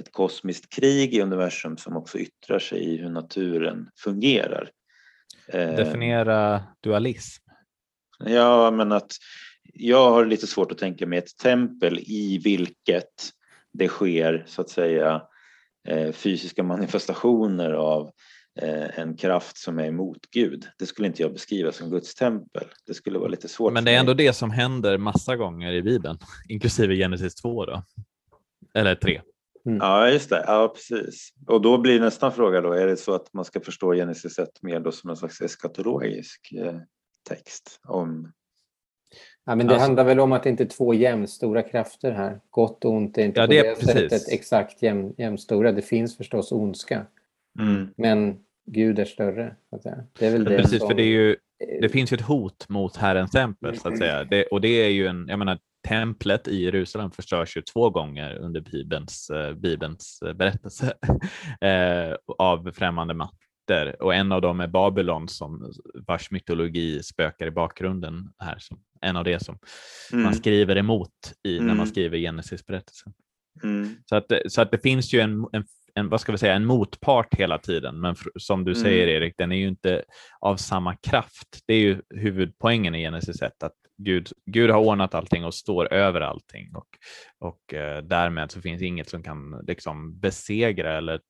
[0.00, 4.70] ett kosmiskt krig i universum som också yttrar sig i hur naturen fungerar.
[5.46, 7.42] Eh, Definiera dualism.
[8.18, 9.12] Ja, men att
[9.72, 13.32] jag har lite svårt att tänka mig ett tempel i vilket
[13.72, 15.22] det sker så att säga
[15.88, 18.10] eh, fysiska manifestationer av
[18.60, 20.66] eh, en kraft som är emot Gud.
[20.78, 22.64] Det skulle inte jag beskriva som Guds tempel.
[22.86, 23.72] Det skulle vara lite svårt.
[23.72, 26.18] Men det är ändå det som händer massa gånger i Bibeln,
[26.48, 27.84] inklusive Genesis 2 då.
[28.74, 29.20] Eller 3.
[29.66, 29.78] Mm.
[29.78, 30.44] Ja, just det.
[30.46, 31.32] Ja, precis.
[31.46, 34.48] Och då blir nästa fråga då, är det så att man ska förstå Genesis 1
[34.62, 36.78] mer då som en slags eskatologisk eh,
[37.28, 38.32] text om
[39.44, 42.40] Ja, men det alltså, handlar väl om att det inte är två jämnstora krafter här.
[42.50, 45.72] Gott och ont är inte ja, det på det sättet exakt jäm, jämnstora.
[45.72, 47.06] Det finns förstås ondska.
[47.58, 47.88] Mm.
[47.96, 49.56] Men Gud är större.
[49.70, 50.04] Så att säga.
[50.18, 50.88] Det är väl det precis, som...
[50.88, 51.36] för det, är ju,
[51.80, 53.78] det finns ju ett hot mot Herrens tempel.
[53.78, 54.24] Så att säga.
[54.24, 58.34] Det, och det är ju en, jag menar, templet i Jerusalem förstörs ju två gånger
[58.34, 60.92] under Bibelns, uh, Bibelns uh, berättelse
[62.38, 65.72] av främmande makter och en av dem är Babylon som
[66.06, 69.58] vars mytologi spökar i bakgrunden här som en av det som
[70.12, 70.24] mm.
[70.24, 71.10] man skriver emot
[71.48, 71.66] i, mm.
[71.66, 71.90] när man mm.
[71.90, 73.12] skriver Genesis-berättelsen.
[73.62, 73.96] Mm.
[74.06, 76.64] Så, att, så att det finns ju en, en, en, vad ska vi säga, en
[76.64, 79.16] motpart hela tiden, men som du säger mm.
[79.16, 80.02] Erik, den är ju inte
[80.40, 81.60] av samma kraft.
[81.66, 85.92] Det är ju huvudpoängen i Genesis 1, att Gud, Gud har ordnat allting och står
[85.92, 86.88] över allting och,
[87.38, 91.20] och eh, därmed så finns inget som kan liksom besegra eller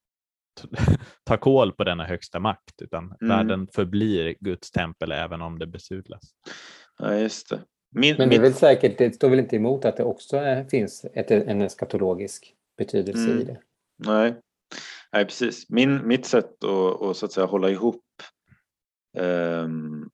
[1.24, 3.16] ta koll på denna högsta makt, utan mm.
[3.28, 6.22] världen förblir Guds tempel även om det besudlas.
[7.02, 7.60] Ja, just det.
[7.94, 10.64] Min, Men det är väl säkert, det står väl inte emot att det också är,
[10.64, 13.40] finns ett, en eskatologisk betydelse mm.
[13.40, 13.60] i det?
[13.96, 14.34] Nej.
[15.12, 15.70] Nej, precis.
[15.70, 18.04] Min, mitt sätt att, att, så att säga, hålla ihop
[19.18, 20.10] um,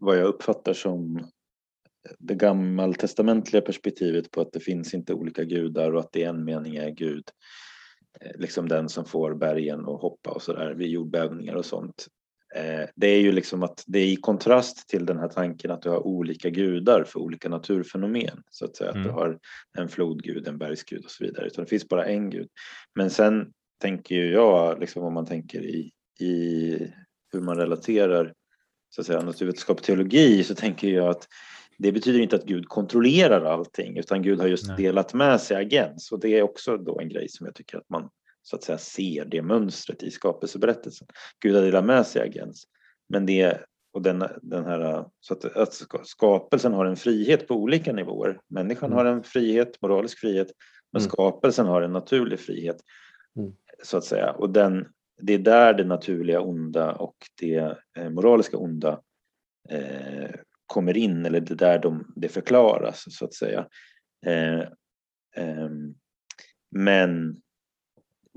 [0.00, 1.28] vad jag uppfattar som
[2.18, 6.44] det gammaltestamentliga perspektivet på att det finns inte olika gudar och att det i en
[6.44, 7.24] mening är Gud,
[8.20, 12.06] eh, liksom den som får bergen att hoppa och sådär vid jordbävningar och sånt.
[12.54, 15.82] Eh, det är ju liksom att det är i kontrast till den här tanken att
[15.82, 18.42] du har olika gudar för olika naturfenomen.
[18.50, 19.00] Så att säga mm.
[19.00, 19.20] att du mm.
[19.20, 19.38] har
[19.78, 21.46] en flodgud, en bergsgud och så vidare.
[21.46, 22.48] Utan det finns bara en gud.
[22.94, 26.72] Men sen tänker ju jag, liksom om man tänker i, i
[27.32, 28.34] hur man relaterar
[28.90, 31.28] så att säga, naturvetenskap och teologi så tänker jag att
[31.78, 34.76] det betyder inte att Gud kontrollerar allting utan Gud har just Nej.
[34.76, 37.88] delat med sig agens och det är också då en grej som jag tycker att
[37.90, 38.10] man
[38.48, 41.08] så att säga ser det mönstret i skapelseberättelsen.
[41.40, 42.64] Gud har delat med sig agens.
[43.08, 47.92] Men det och den, den här, så att, att skapelsen har en frihet på olika
[47.92, 48.40] nivåer.
[48.48, 48.96] Människan mm.
[48.96, 50.48] har en frihet, moralisk frihet,
[50.92, 51.10] men mm.
[51.10, 52.76] skapelsen har en naturlig frihet.
[53.36, 53.52] Mm.
[53.82, 54.32] Så att säga.
[54.32, 54.88] Och den,
[55.20, 59.00] det är där det naturliga onda och det eh, moraliska onda
[59.68, 60.30] eh,
[60.66, 63.68] kommer in, eller det är där de, det förklaras så att säga.
[64.26, 64.60] Eh,
[65.36, 65.70] eh,
[66.70, 67.42] men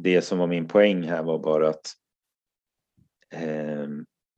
[0.02, 1.94] det som var min poäng här var bara att
[3.34, 3.88] eh,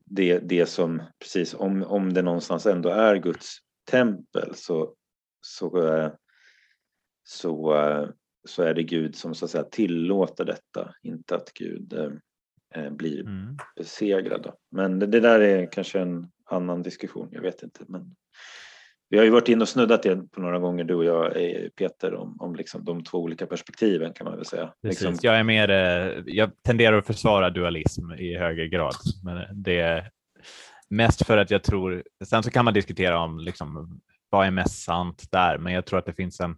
[0.05, 3.57] det, det som, precis om, om det någonstans ändå är Guds
[3.91, 4.95] tempel så,
[5.41, 6.11] så, eh,
[7.24, 8.09] så, eh,
[8.47, 11.93] så är det Gud som så att säga tillåter detta, inte att Gud
[12.74, 13.57] eh, blir mm.
[13.76, 14.53] besegrad.
[14.72, 17.86] Men det, det, där är kanske en annan diskussion, jag vet inte.
[17.88, 18.16] Men
[19.14, 21.70] vi har ju varit inne och snuddat det på några gånger du och jag eh,
[21.70, 24.64] Peter om, om liksom de två olika perspektiven kan man väl säga.
[24.64, 25.07] Liksom- Precis.
[25.07, 29.80] Liksom, Jag är mer, eh, jag tenderar att försvara dualism i högre grad, men det
[29.80, 30.09] är
[30.89, 33.99] mest för att jag tror, sen så kan man diskutera om liksom,
[34.30, 36.57] vad är mest sant där, men jag tror att det finns en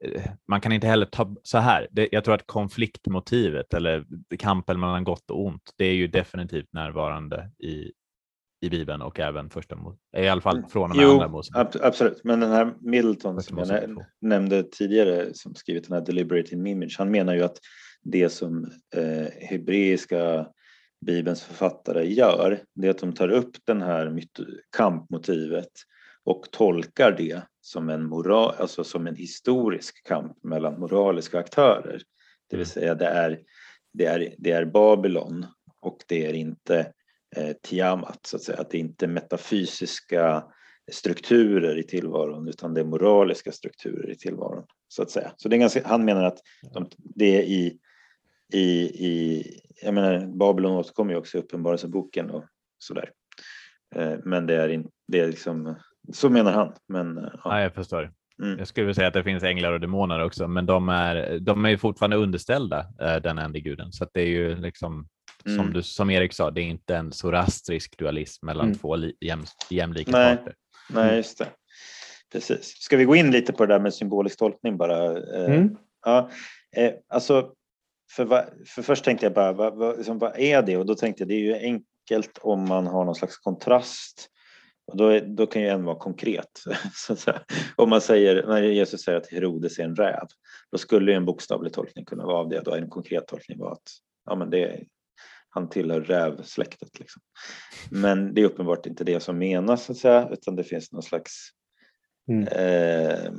[0.00, 1.88] eh, man kan inte heller ta så här.
[1.90, 4.04] Det, jag tror att konfliktmotivet eller
[4.38, 7.92] kampen mellan gott och ont, det är ju definitivt närvarande i,
[8.60, 9.76] i Bibeln och även första
[10.16, 11.60] i alla fall från och med jo, andra Mosebok.
[11.74, 12.24] ab- absolut.
[12.24, 16.94] Men den här Middleton som jag nä- nämnde tidigare som skrivit den här Deliberating Image,
[16.98, 17.58] han menar ju att
[18.02, 18.64] det som
[18.96, 20.46] eh, hebreiska
[21.06, 24.20] Bibelns författare gör, det är att de tar upp den här
[24.76, 25.70] kampmotivet
[26.24, 32.02] och tolkar det som en, moral, alltså som en historisk kamp mellan moraliska aktörer.
[32.50, 32.66] Det vill Mm.
[32.66, 33.38] säga det är,
[33.92, 35.46] det är, det är Babylon
[35.80, 36.92] och det är inte
[37.62, 38.58] Tiamat, så att säga.
[38.60, 40.44] Att det är inte metafysiska
[40.92, 44.64] strukturer i tillvaron utan det är moraliska strukturer i tillvaron.
[44.88, 45.32] Så att säga.
[45.36, 46.38] Så det är ganska, han menar att
[46.74, 47.78] de, det är i,
[48.52, 49.42] i, i,
[49.82, 52.44] jag menar Babylon återkommer ju också i Uppenbarelseboken och
[52.78, 53.10] sådär.
[53.94, 55.74] Eh, Men det är, in, det är liksom,
[56.12, 56.72] så menar han.
[56.88, 57.60] Men, eh, Ja, ja.
[57.60, 58.12] jag förstår.
[58.42, 58.58] Mm.
[58.58, 61.64] Jag skulle vilja säga att det finns änglar och demoner också, men de är, de
[61.64, 63.92] är fortfarande underställda eh, den enda guden.
[63.92, 65.08] Så att det är ju liksom,
[65.46, 65.72] som, Mm.
[65.72, 68.78] du, som Erik sa, det är inte en zoroastrisk dualism mellan Mm.
[68.78, 70.36] två jäm, jämlika Nej.
[70.36, 70.54] parter.
[70.90, 71.48] Nej, just det.
[72.32, 72.64] Precis.
[72.78, 75.04] Ska vi gå in lite på det där med symbolisk tolkning bara?
[75.36, 75.76] Eh, Mm.
[76.04, 76.30] Ja,
[76.76, 77.52] eh, alltså,
[78.16, 80.76] för, va, för först tänkte jag bara, vad, vad, liksom, vad är det?
[80.76, 84.28] Och då tänkte jag, det är ju enkelt om man har någon slags kontrast.
[84.92, 86.50] Och då, är, då kan ju en vara konkret.
[86.94, 87.40] Så att säga.
[87.76, 90.26] Om man säger, när Jesus säger att Herodes är en räv,
[90.72, 92.60] då skulle ju en bokstavlig tolkning kunna vara av det.
[92.60, 93.88] Då är en konkret tolkning vara att
[94.26, 94.84] ja, men det, är-
[95.56, 96.98] han tillhör rävsläktet.
[96.98, 97.22] Liksom.
[97.90, 101.02] Men det är uppenbart inte det som menas, så att säga, utan det finns någon
[101.02, 101.32] slags
[102.28, 102.48] Mm.
[102.48, 103.30] eh,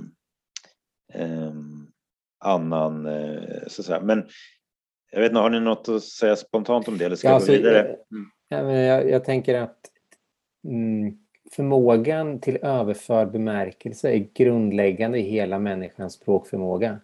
[1.14, 1.88] ehm,
[2.40, 4.02] annan, eh, så att säga.
[4.02, 4.28] Men
[5.12, 7.52] jag vet inte, har ni något att säga spontant om det eller ska Ja, alltså,
[7.52, 7.80] gå vidare?
[7.90, 7.96] eh,
[8.50, 9.80] Ja, jag, jag tänker att
[10.68, 11.18] mm,
[11.52, 17.00] förmågan till överförd bemärkelse är grundläggande i hela människans språkförmåga.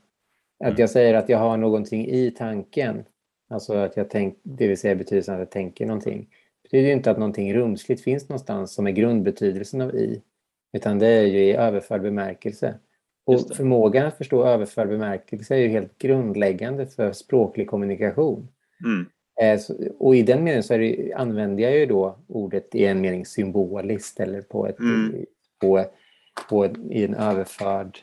[0.60, 0.82] Att Mm.
[0.82, 3.06] jag säger att jag har någonting i tanken,
[3.50, 6.28] alltså att jag tänk, det vill säga betydelsen att jag tänker någonting,
[6.64, 10.22] betyder ju inte att någonting rumsligt finns någonstans som är grundbetydelsen av i,
[10.74, 12.76] utan det är ju i överförd bemärkelse.
[13.26, 13.56] Och det.
[13.56, 18.48] förmågan att förstå överförd bemärkelse är ju helt grundläggande för språklig kommunikation.
[18.86, 19.06] Mm,
[19.42, 19.60] Eh,
[20.00, 24.20] Och i den meningen så det, använder jag ju då ordet i en mening symboliskt
[24.20, 25.26] eller på ett, Mm.
[25.62, 25.86] på,
[26.50, 27.98] på, i en överförd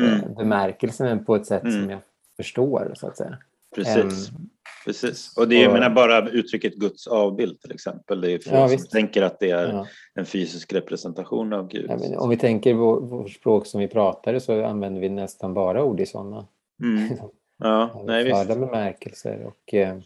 [0.00, 0.34] eh, Mm.
[0.34, 1.80] bemärkelse men på ett sätt Mm.
[1.80, 2.00] som jag
[2.36, 3.38] förstår så att säga.
[3.74, 4.28] precis.
[4.30, 4.48] Ehm,
[4.84, 5.36] precis.
[5.36, 8.20] Och det är, jag och- menar bara uttrycket Guds avbild till exempel.
[8.20, 8.90] Det är fler Ja, som visst.
[8.90, 9.86] tänker att det är ja.
[10.14, 11.90] en fysisk representation av Gud.
[11.90, 15.84] Ja, om vi tänker vår, vår språk som vi pratar så använder vi nästan bara
[15.84, 16.46] ord i sådana
[16.82, 17.08] Mm.
[17.58, 18.48] Ja, nej, visst.
[18.48, 19.44] bemärkelser.
[19.46, 19.98] Och, eh,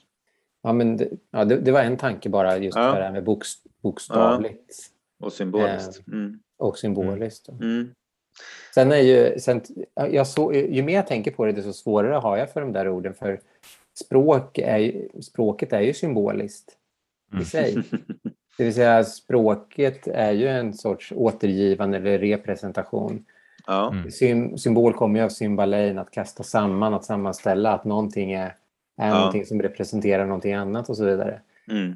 [0.62, 2.83] ja, men det, ja, det, det var en tanke bara just Ja.
[2.95, 3.53] det här med boks,
[3.83, 4.74] bokstavligt
[5.20, 6.07] Och symboliskt.
[6.09, 6.39] Mm.
[6.59, 7.49] och symboliskt.
[7.49, 7.91] Mm.
[8.74, 9.61] Sen är ju, sen,
[10.11, 12.89] jag så, ju mer jag tänker på det, desto svårare har jag för de där
[12.89, 13.14] orden.
[13.14, 13.41] För
[14.05, 16.77] språk är, språket är ju symboliskt
[17.33, 17.45] i Mm.
[17.45, 17.77] sig.
[18.59, 23.25] Det vill säga språket är ju en sorts återgivande eller representation.
[23.67, 23.93] ja.
[23.93, 24.11] Mm.
[24.11, 28.47] Sym, symbol kommer ju av symbalein, att kasta samman, att sammanställa, att någonting är,
[29.01, 29.19] är Ja.
[29.19, 31.41] någonting som representerar någonting annat och så vidare.
[31.71, 31.95] Mm.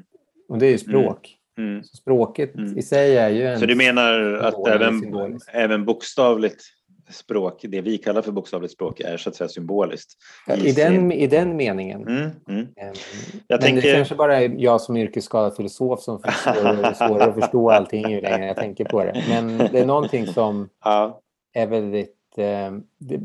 [0.49, 1.37] Och det är ju språk.
[1.57, 1.83] Mm.
[1.83, 2.77] Så språket Mm.
[2.77, 3.59] i sig är ju en...
[3.59, 6.63] Så du menar att även, även bokstavligt
[7.09, 10.13] språk, det vi kallar för bokstavligt språk, är så att säga symboliskt?
[10.47, 12.07] Ja, I den, I den meningen.
[12.07, 12.67] Mm, mm.
[12.75, 12.93] Ehm,
[13.49, 17.69] men tänker- det kanske bara är jag som yrkesskadad filosof som förstår svårare att förstå
[17.71, 19.23] allting ju längre jag tänker på det.
[19.29, 21.21] Men det är någonting som Ja,
[21.53, 22.17] är väldigt...
[22.37, 23.19] Eh, det,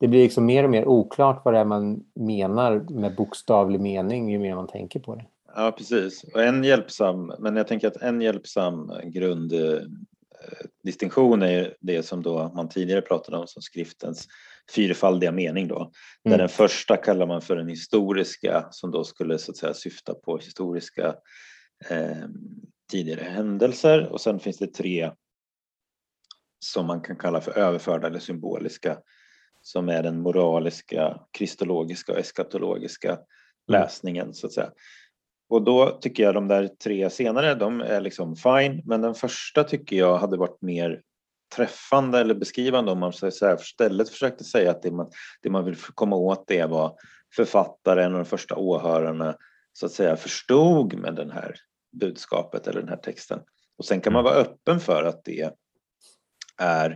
[0.00, 4.30] det blir liksom mer och mer oklart vad det är man menar med bokstavlig mening
[4.30, 5.24] ju mer man tänker på det.
[5.56, 6.24] ja, precis.
[6.34, 8.92] Och en hjälpsam, men jag tänker att en hjälpsam
[10.82, 14.28] grunddistinktion är det som då man tidigare pratade om som skriftens
[14.74, 15.90] fyrfaldiga mening då.
[16.24, 16.38] Där Mm.
[16.38, 20.38] den första kallar man för den historiska som då skulle så att säga syfta på
[20.38, 21.14] historiska
[21.90, 22.28] eh,
[22.90, 25.12] tidigare händelser och sen finns det tre
[26.58, 28.98] som man kan kalla för överförda eller symboliska
[29.62, 33.18] som är den moraliska, kristologiska och eskatologiska
[33.66, 34.72] läsningen så att säga.
[35.52, 39.64] Och då tycker jag de där tre senare, de är liksom fine, men den första
[39.64, 41.02] tycker jag hade varit mer
[41.56, 45.10] träffande eller beskrivande om man så istället försökte säga att det man,
[45.42, 46.94] det man vill komma åt det var
[47.36, 49.36] författaren och de första åhörarna
[49.72, 51.56] så att säga förstod med den här
[52.00, 53.40] budskapet eller den här texten.
[53.78, 55.50] Och sen kan man vara öppen för att det
[56.58, 56.90] är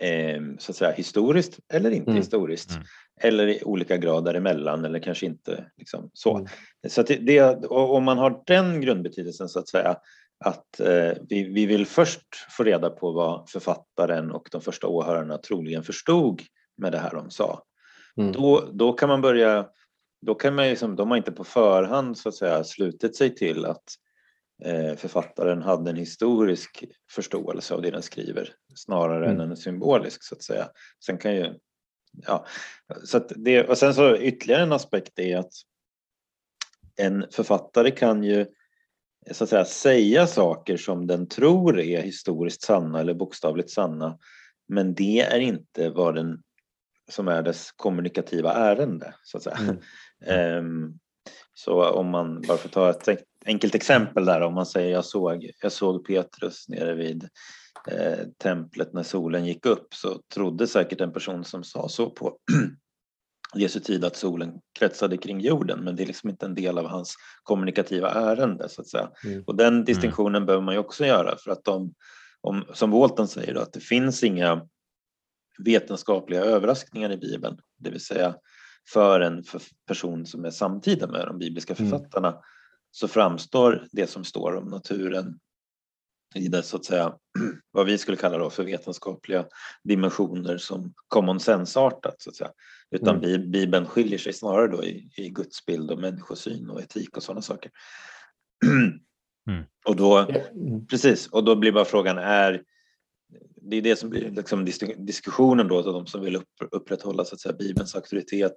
[0.00, 2.22] eh, så att säga historiskt eller inte Mm.
[2.22, 2.70] historiskt.
[2.70, 2.84] Mm.
[3.20, 6.36] Eller i olika grad däremellan eller kanske inte liksom så.
[6.36, 6.48] Mm.
[6.88, 9.96] Så det, det, om man har den grundbetydelsen så att säga
[10.44, 15.38] att eh, vi, vi vill först få reda på vad författaren och de första åhörarna
[15.38, 16.42] troligen förstod
[16.76, 17.62] med det här de sa.
[18.16, 18.32] Mm.
[18.32, 19.68] Då, då kan man börja,
[20.26, 23.64] då kan man liksom, de har inte på förhand så att säga slutit sig till
[23.64, 23.84] att
[24.64, 29.40] eh, författaren hade en historisk förståelse av det den skriver snarare Mm.
[29.40, 30.68] än en symbolisk så att säga.
[31.06, 31.54] Sen kan ju,
[32.26, 32.46] ja,
[33.04, 35.52] så att det, och sen så ytterligare en aspekt är att
[36.96, 38.46] en författare kan ju
[39.30, 44.18] så att säga säga saker som den tror är historiskt sanna eller bokstavligt sanna.
[44.68, 46.42] Men det är inte vad den
[47.10, 49.56] som är dess kommunikativa ärende så att säga.
[49.56, 49.78] Mm.
[50.26, 50.98] Ehm,
[51.54, 55.50] så om man bara får ta ett enkelt exempel där om man säger jag såg,
[55.62, 57.28] jag såg Petrus nere vid
[57.88, 62.38] eh, templet när solen gick upp så trodde säkert en person som sa så på
[63.54, 66.86] Jesu tid att solen kretsade kring jorden men det är liksom inte en del av
[66.86, 69.10] hans kommunikativa ärende så att säga.
[69.24, 69.44] Mm.
[69.46, 71.94] Och den distinktionen behöver man ju också göra för att de,
[72.40, 74.68] om, som Walton säger då, att det finns inga
[75.58, 78.34] vetenskapliga överraskningar i Bibeln, det vill säga
[78.92, 81.90] för en för person som är samtida med de bibliska Mm.
[81.90, 82.38] författarna
[82.90, 85.38] så framstår det som står om naturen
[86.34, 87.14] i det så att säga
[87.70, 89.46] vad vi skulle kalla då för vetenskapliga
[89.84, 92.50] dimensioner som common sense-artat så att säga.
[92.90, 93.20] Utan Mm.
[93.20, 97.42] Bi- Bibeln skiljer sig snarare då i, i gudsbild och människosyn och etik och sådana
[97.42, 97.70] saker.
[99.50, 99.64] Mm.
[99.84, 100.86] Och då, Mm.
[100.86, 102.62] precis, och då blir bara frågan är
[103.70, 107.34] det är det som blir liksom dis- diskussionen då, de som vill upp, upprätthålla så
[107.34, 108.56] att säga, Bibelns auktoritet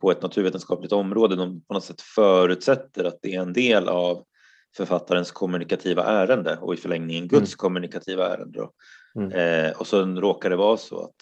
[0.00, 1.36] på ett naturvetenskapligt område.
[1.36, 4.24] De på något sätt förutsätter att det är en del av
[4.76, 8.68] författarens kommunikativa ärende och i förlängningen Guds kommunikativa ärende.
[9.14, 9.32] Mm.
[9.32, 11.14] Eh, och så råkar det vara så att,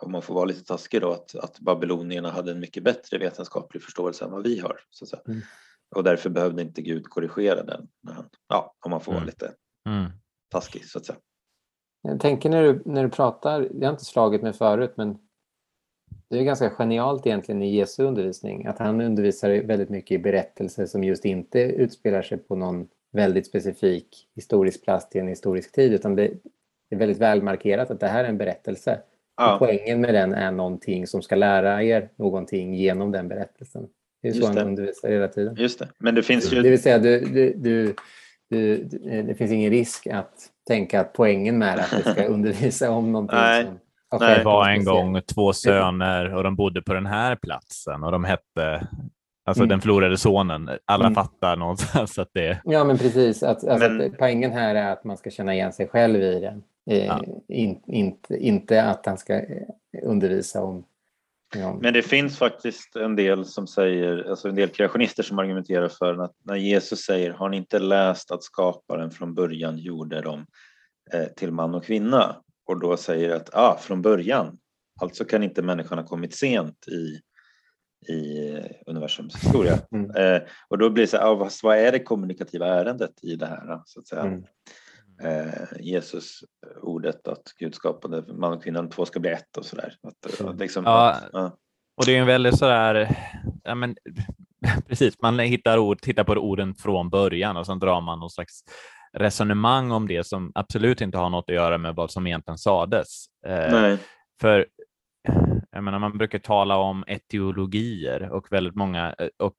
[0.00, 3.82] om man får vara lite taskig då, att, att babylonierna hade en mycket bättre vetenskaplig
[3.82, 4.80] förståelse än vad vi har.
[4.90, 5.16] Så.
[5.28, 5.40] Mm.
[5.96, 7.88] Och därför behövde inte Gud korrigera den.
[8.02, 9.26] När han, ja, om man får vara Mm.
[9.26, 9.52] lite
[9.86, 10.10] Mm.
[10.50, 11.18] taskig så att säga.
[12.02, 15.18] Jag tänker när du, när du pratar, det har inte slagit mig förut, men
[16.30, 18.66] det är ganska genialt egentligen i Jesu undervisning.
[18.66, 23.46] Att han undervisar väldigt mycket i berättelser som just inte utspelar sig på någon väldigt
[23.46, 26.30] specifik historisk plats i en historisk tid, utan det,
[26.90, 28.92] det är väldigt välmarkerat att det här är en berättelse.
[29.36, 33.86] Och Ja, poängen med den är någonting som ska lära er någonting genom den berättelsen.
[34.22, 34.62] Det är så Just han det.
[34.64, 35.54] undervisar hela tiden.
[35.58, 35.88] just det.
[35.98, 36.62] Men det finns Det ju...
[36.62, 37.94] vill säga, du, du, du,
[38.50, 38.76] du,
[39.22, 40.34] det finns ingen risk att
[40.68, 43.64] tänka att poängen med att det ska undervisa om någonting Nej.
[44.10, 48.12] som Det var en gång två söner och de bodde på den här platsen och
[48.12, 48.86] de hette,
[49.48, 49.68] alltså Mm.
[49.68, 50.70] den förlorade sonen.
[50.84, 51.14] Alla Mm.
[51.14, 53.42] fattar någonstans att det Ja, men precis.
[53.42, 56.40] Att, alltså, Men- att poängen här är att man ska känna igen sig själv i
[56.40, 56.62] den.
[56.90, 57.24] Eh, Ja.
[57.48, 59.62] in, inte, inte att han ska eh,
[60.02, 60.84] undervisa om...
[61.64, 65.88] om Men det finns faktiskt en del som säger, alltså en del kreationister som argumenterar
[65.88, 70.46] för att när Jesus säger har ni inte läst att skaparen från början gjorde dem
[71.12, 72.36] eh, till man och kvinna
[72.66, 74.58] och då säger att ah, från början,
[75.00, 77.20] alltså kan inte människan ha kommit sent i,
[78.08, 78.50] i
[78.86, 79.78] universums historia.
[79.92, 80.10] Mm.
[80.10, 83.46] Eh, och då blir det så här, ah, vad, är det kommunikativa ärendet i det
[83.46, 83.80] här?
[83.84, 84.22] Så att säga.
[84.22, 84.44] Mm.
[85.22, 86.38] Eh, Jesus
[86.82, 89.94] ordet att Gud skapade man och kvinnan, två ska bli ett och sådär.
[90.02, 90.52] Att, Mm.
[90.52, 91.10] att liksom, Ja.
[91.10, 91.56] att, ja.
[91.96, 93.16] Och det är en väldigt sådär,
[93.64, 93.96] ja men
[94.88, 98.60] precis, man hittar ord, tittar på orden från början och sen drar man någon slags
[99.12, 103.24] resonemang om det som absolut inte har något att göra med vad som egentligen sades.
[103.46, 103.98] Eh, Nej.
[104.40, 104.66] För
[105.70, 109.54] jag menar, man brukar tala om etiologier och väldigt många eh, och,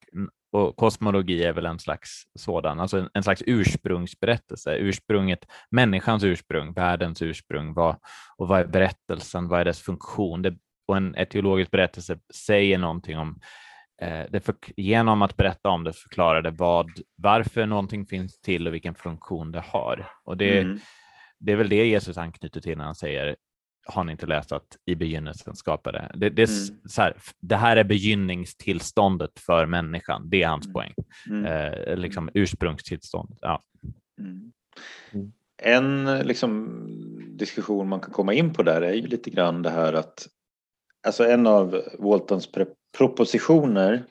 [0.52, 6.72] och kosmologi är väl en slags sådan, alltså en, en slags ursprungsberättelse, ursprunget, människans ursprung,
[6.72, 7.96] världens ursprung, vad,
[8.36, 10.42] och vad är berättelsen, vad är dess funktion?
[10.42, 10.56] Det,
[10.88, 13.40] och en etiologisk berättelse säger någonting om
[14.02, 18.66] eh, det för, genom att berätta om det förklarar det vad, varför någonting finns till
[18.66, 20.06] och vilken funktion det har.
[20.24, 20.78] Och det, Mm.
[21.38, 23.36] det är väl det Jesus anknyter till när han säger
[23.86, 26.10] har ni inte läst att i begynnelsen skapade?
[26.14, 26.80] Det, det, är Mm.
[26.88, 30.30] så här, det här är begynnningstillståndet för människan.
[30.30, 30.72] Det är hans Mm.
[30.72, 30.94] poäng.
[31.30, 31.44] Mm.
[31.44, 33.38] Eh, liksom ursprungstillståndet.
[33.40, 33.62] Ja.
[34.18, 34.52] Mm.
[35.12, 35.32] Mm.
[35.62, 36.68] En liksom,
[37.38, 40.28] diskussion man kan komma in på där är ju lite grann det här att
[41.06, 42.48] alltså en av Waltons
[42.98, 44.04] propositioner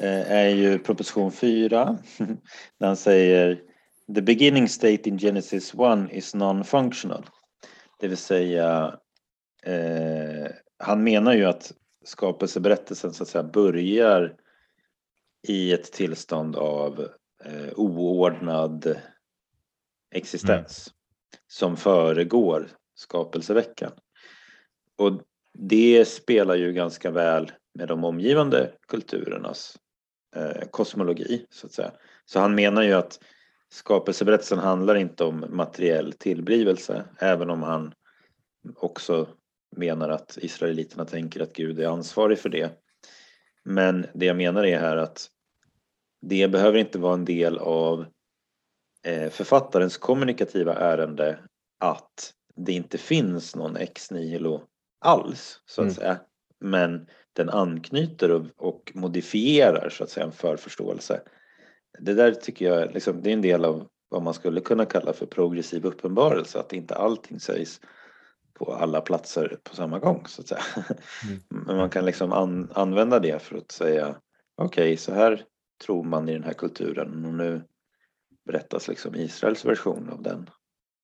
[0.00, 1.98] eh, är ju proposition 4
[2.78, 3.60] där han säger
[4.14, 7.24] The beginning state in Genesis 1 is non-functional.
[8.02, 8.98] Det vill säga
[9.62, 11.72] eh, han menar ju att
[12.04, 14.36] skapelseberättelsen så att säga börjar
[15.48, 17.08] i ett tillstånd av
[17.44, 19.00] eh, oordnad
[20.14, 20.94] existens
[21.46, 23.92] som föregår skapelseveckan.
[24.96, 25.12] och
[25.52, 29.78] det spelar ju ganska väl med de omgivande kulturernas
[30.36, 31.92] eh, kosmologi så att säga.
[32.24, 33.20] Så han menar ju att
[33.72, 37.94] skapelseberättelsen handlar inte om materiell tillblivelse även om han
[38.76, 39.28] också
[39.76, 42.70] menar att israeliterna tänker att Gud är ansvarig för det.
[43.64, 45.28] Men det jag menar är här att
[46.20, 48.06] det behöver inte vara en del av
[49.06, 51.38] eh, författarens kommunikativa ärende
[51.78, 54.62] att det inte finns någon ex nihilo
[55.00, 55.94] alls så att mm.
[55.94, 56.20] säga.
[56.60, 61.22] Men den anknyter och, och, modifierar så att säga en förförståelse.
[61.98, 65.12] Det där tycker jag liksom, det är en del av vad man skulle kunna kalla
[65.12, 67.80] för progressiv uppenbarelse, att inte allting sägs
[68.54, 70.62] på alla platser på samma gång så att säga.
[71.24, 71.40] Mm.
[71.66, 74.16] Men man kan liksom an, använda det för att säga
[74.56, 75.44] okej, okay, så här
[75.84, 77.64] tror man i den här kulturen och nu
[78.46, 80.50] berättas liksom Israels version av den.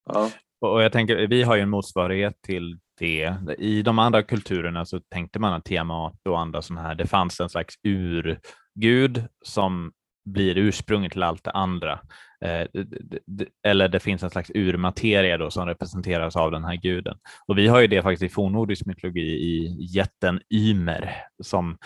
[0.05, 0.30] Ja.
[0.61, 3.34] Och jag tänker, vi har ju en motsvarighet till det.
[3.59, 7.41] I de andra kulturerna så tänkte man att Tiamat och andra sådana här, det fanns
[7.41, 9.93] en slags urgud som
[10.33, 12.01] blir ursprunget till allt det andra.
[12.45, 12.66] Eh,
[13.66, 17.16] eller det finns en slags urmateria då som representeras av den här guden.
[17.47, 21.76] Och vi har ju det faktiskt i fornnordisk mytologi i jätten Ymer som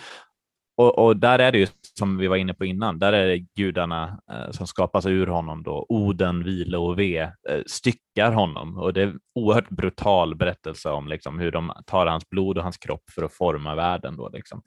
[0.77, 1.67] och, och, där är det ju
[1.99, 5.63] som vi var inne på innan, där är det gudarna eh, som skapas ur honom
[5.63, 10.89] då, Oden, Vile och Ve, eh, styckar honom och det är en oerhört brutal berättelse
[10.89, 14.17] om liksom, hur de tar hans blod och hans kropp för att forma världen.
[14.17, 14.61] Då, liksom.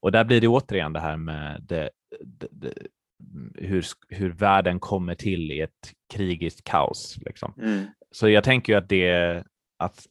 [0.00, 1.90] Och där blir det återigen det här med det,
[2.24, 2.72] det, det,
[3.54, 7.18] hur, hur världen kommer till i ett krigiskt kaos.
[7.20, 7.54] Liksom.
[7.62, 7.86] Mm.
[8.10, 9.44] Så jag tänker ju att det
[9.78, 10.06] att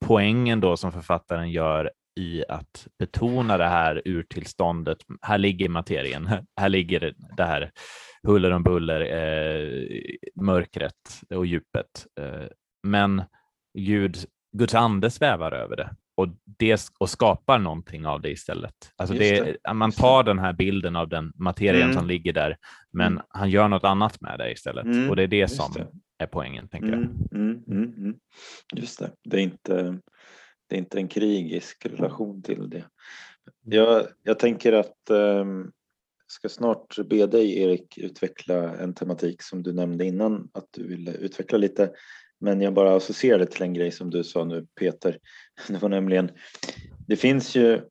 [0.00, 1.90] poängen då som författaren gör
[2.20, 4.98] i att betona det här urtillståndet.
[5.22, 6.28] Här ligger materien,
[6.60, 7.70] här ligger det här
[8.22, 9.88] huller om buller, eh,
[10.34, 12.06] mörkret och djupet.
[12.20, 12.46] Eh,
[12.82, 13.22] men
[13.78, 14.16] Gud,
[14.56, 18.74] Guds ande svävar över det och, det, och skapar någonting av det istället.
[18.96, 19.74] Alltså det, det.
[19.74, 21.96] Man tar den här bilden av den materien mm.
[21.96, 22.56] som ligger där,
[22.92, 23.24] men mm.
[23.28, 24.84] han gör något annat med det istället.
[24.84, 25.10] Mm.
[25.10, 25.74] Och det är det Just som
[26.18, 26.98] är poängen, tänker jag.
[26.98, 28.14] Mm, mm, mm,
[28.76, 29.98] Just det, det är inte
[30.68, 32.84] det är inte en krigisk relation till det.
[33.64, 35.44] Jag, jag tänker att eh,
[36.26, 41.12] ska snart be dig Erik utveckla en tematik som du nämnde innan att du ville
[41.12, 41.90] utveckla lite.
[42.40, 45.18] Men jag bara associerade till en grej som du sa nu Peter.
[45.68, 46.30] Det var nämligen,
[47.06, 47.82] det finns ju,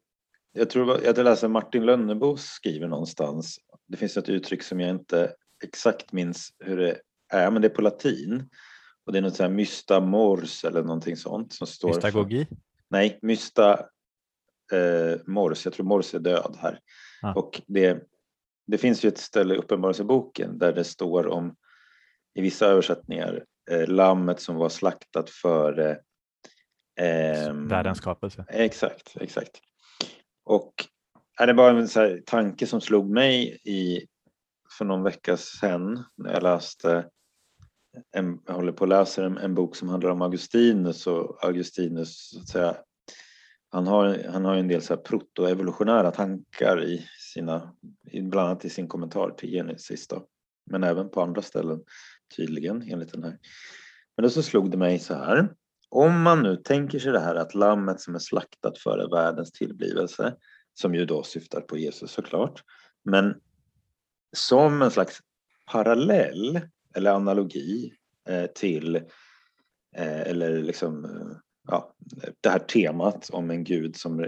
[0.52, 5.34] jag tror jag läste Martin Lönnebo skriver någonstans, det finns ett uttryck som jag inte
[5.64, 7.00] exakt minns hur det
[7.34, 8.50] är, men det är på latin.
[9.06, 11.54] Och det är något sånt här mysta mors eller någonting sånt.
[11.54, 12.46] Som står Mystagogi?
[12.46, 12.58] För,
[12.90, 13.80] Nej, Mysta
[14.72, 16.80] eh, Mors, jag tror Mors är död här.
[17.22, 17.34] Ah.
[17.34, 18.04] Och det,
[18.68, 21.56] det finns ju ett ställe i Uppenbarelseboken där det står om,
[22.34, 26.00] i vissa översättningar, eh, lammet som var slaktat före
[27.02, 28.46] eh, Världens skapelse.
[28.48, 29.62] Exakt, exakt.
[30.44, 30.74] Och
[31.40, 34.08] är det bara en så tanke som slog mig i,
[34.78, 37.06] för någon vecka sedan när jag läste
[38.12, 42.30] en, jag håller på att läsa en, en, bok som handlar om Augustinus och Augustinus
[42.30, 42.76] så att säga,
[43.70, 47.76] han har, han har en del så här protoevolutionära tankar i sina,
[48.14, 50.26] bland annat i sin kommentar till Genesis då,
[50.72, 51.84] men även på andra ställen
[52.36, 53.38] tydligen enligt den här.
[54.18, 55.50] Men då så slog det mig så här,
[55.92, 60.36] om man nu tänker sig det här att lammet som är slaktat före världens tillblivelse,
[60.74, 62.64] som ju då syftar på Jesus såklart,
[63.04, 63.36] men
[64.34, 65.20] som en slags
[65.72, 66.62] parallell
[66.96, 67.94] eller analogi
[68.30, 68.96] eh, till
[69.96, 71.38] eh, eller liksom eh,
[71.68, 71.96] ja,
[72.42, 74.28] det här temat om en gud som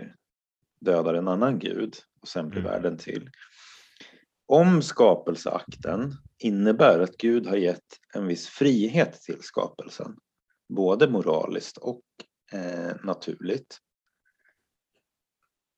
[0.80, 2.72] dödar en annan gud och sen blir mm.
[2.72, 3.30] världen till.
[4.46, 10.16] Om skapelseakten innebär att Gud har gett en viss frihet till skapelsen,
[10.70, 12.02] både moraliskt och
[12.52, 13.78] eh, naturligt,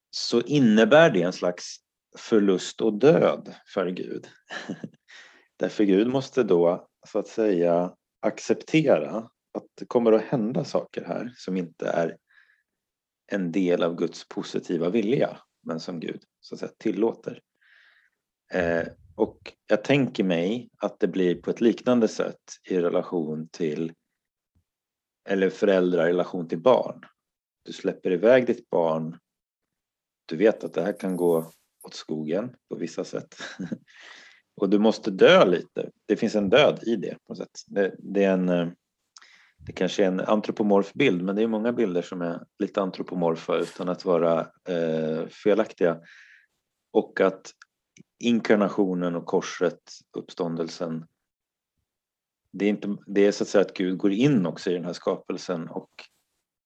[0.10, 1.76] så innebär det en slags
[2.18, 4.28] förlust och död för Gud.
[5.58, 11.34] Därför Gud måste då så att säga acceptera att det kommer att hända saker här
[11.38, 12.18] som inte är
[13.28, 17.42] en del av Guds positiva vilja men som Gud så att säga tillåter.
[18.54, 23.94] Eh, och jag tänker mig att det blir på ett liknande sätt i relation till
[25.26, 27.06] eller föräldrar i relation till barn.
[27.64, 29.20] Du släpper iväg ditt barn.
[30.26, 31.52] Du vet att det här kan gå
[31.84, 33.36] åt skogen på vissa sätt.
[34.62, 35.90] Och du måste dö lite.
[36.06, 37.18] Det finns en död i det.
[37.28, 37.64] på något sätt.
[37.68, 38.68] Det, det, är en, eh,
[39.58, 43.58] det kanske är en antropomorf bild men det är många bilder som är lite antropomorfa
[43.58, 46.00] utan att vara eh, felaktiga.
[46.92, 47.52] Och att
[48.20, 49.82] inkarnationen och korset,
[50.18, 51.06] uppståndelsen
[52.58, 54.86] det är, inte, det är så att säga att Gud går in också i den
[54.86, 55.90] här skapelsen och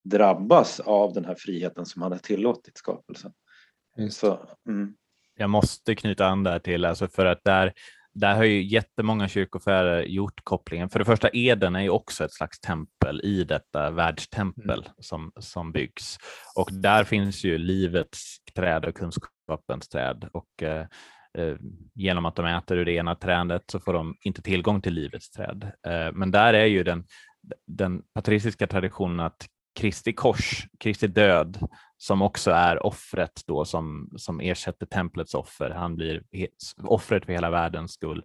[0.04, 3.32] drabbas av den här friheten som hade tillåtit skapelsen.
[4.10, 4.96] Så, mm.
[5.36, 7.74] Jag måste knyta an där till, alltså för att där,
[8.14, 10.90] där har ju jättemånga kyrkofäder gjort kopplingen.
[10.90, 14.92] För det första, Eden är ju också ett slags tempel i detta världstempel mm.
[15.00, 16.18] som, som byggs.
[16.56, 20.30] Och där finns ju livets träd och kunskapens träd.
[20.34, 20.86] Och eh,
[21.96, 25.32] genom att de äter ur det ena trädet så får de inte tillgång till livets
[25.32, 25.72] träd.
[25.88, 27.06] Eh, men där är ju den,
[27.68, 29.48] den patriciska traditionen att
[29.80, 31.68] Kristi kors, Kristi död,
[31.98, 35.70] som också är offret då som, som ersätter templets offer.
[35.70, 36.24] Han blir
[36.84, 38.24] offret för hela världens skull.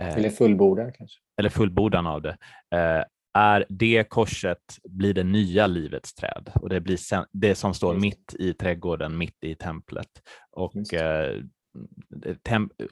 [0.00, 1.18] Eh, eller fullbordan kanske?
[1.38, 2.36] Eller fullbordan av det.
[2.74, 6.98] Eh, är det korset blir det nya livets träd och det blir
[7.32, 10.08] det som står mitt i trädgården, mitt i templet.
[10.52, 11.42] Och eh,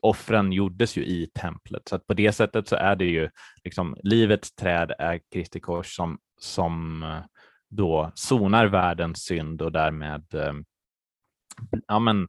[0.00, 3.30] offren gjordes ju i templet, så att på det sättet så är det ju
[3.64, 7.24] liksom livets träd är Kristi kors som, som eh,
[7.70, 10.54] då sonar världens synd och därmed eh,
[11.86, 12.28] ja, men,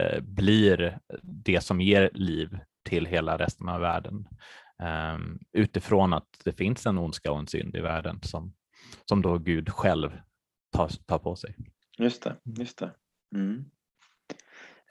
[0.00, 4.28] eh, blir det som ger liv till hela resten av världen
[4.82, 8.54] ehm, utifrån att det finns en ondska och en synd i världen som,
[9.04, 10.20] som då Gud själv
[10.72, 11.56] tar, tar på sig.
[11.98, 12.90] Just det, just det.
[13.34, 13.64] Mm.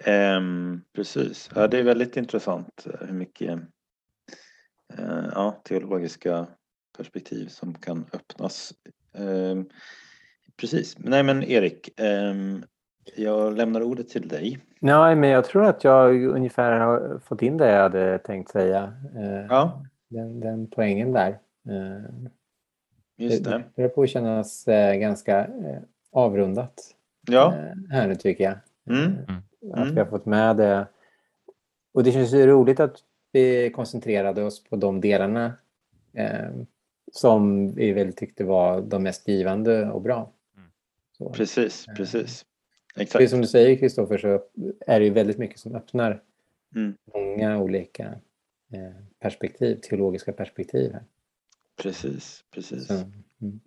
[0.08, 3.60] Um, precis, ja, det är väldigt intressant eh, hur mycket
[5.00, 6.48] uh, ja, teologiska
[6.98, 8.74] perspektiv som kan öppnas
[9.14, 9.66] Ehm,
[10.58, 10.98] precis.
[11.00, 12.64] Nej men Erik, ehm,
[13.16, 14.60] jag lämnar ordet till dig.
[14.80, 18.94] Nej, men jag tror att jag ungefär har fått in det jag hade tänkt säga.
[19.16, 19.86] Eh, ja.
[20.10, 21.40] Den, den poängen där.
[21.70, 22.30] Eh,
[23.18, 23.50] Just det.
[23.50, 25.50] Det börjar på att kännas ganska
[26.12, 26.74] avrundat
[27.28, 27.54] ja.
[27.90, 28.58] här nu tycker jag.
[28.98, 29.18] Mm.
[29.74, 30.88] Att vi har fått med det.
[31.92, 32.98] Och det känns ju roligt att
[33.32, 35.54] vi koncentrerade oss på de delarna
[37.12, 40.32] som vi väl tyckte var de mest givande och bra.
[41.18, 41.30] Så.
[41.30, 42.46] Precis, eh, precis.
[42.96, 43.14] Exakt.
[43.14, 44.42] Precis som du säger Kristoffer så
[44.88, 46.24] är det ju väldigt mycket som öppnar
[46.76, 46.94] mm.
[47.14, 48.06] många olika
[48.74, 50.94] eh, perspektiv, teologiska perspektiv.
[50.94, 51.04] Här.
[51.82, 52.88] Precis, precis.
[52.88, 53.60] Så, mm.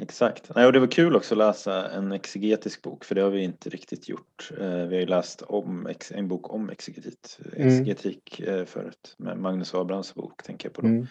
[0.00, 0.50] Exakt.
[0.54, 3.42] Nej, och det var kul också att läsa en exegetisk bok för det har vi
[3.42, 4.50] inte riktigt gjort.
[4.60, 6.70] Eh, vi har ju läst om en bok om mm.
[7.56, 8.66] exegetik mm.
[8.66, 10.82] förut med Magnus Abrahams bok tänker jag på.
[10.82, 10.88] Då.
[10.88, 11.06] Mm.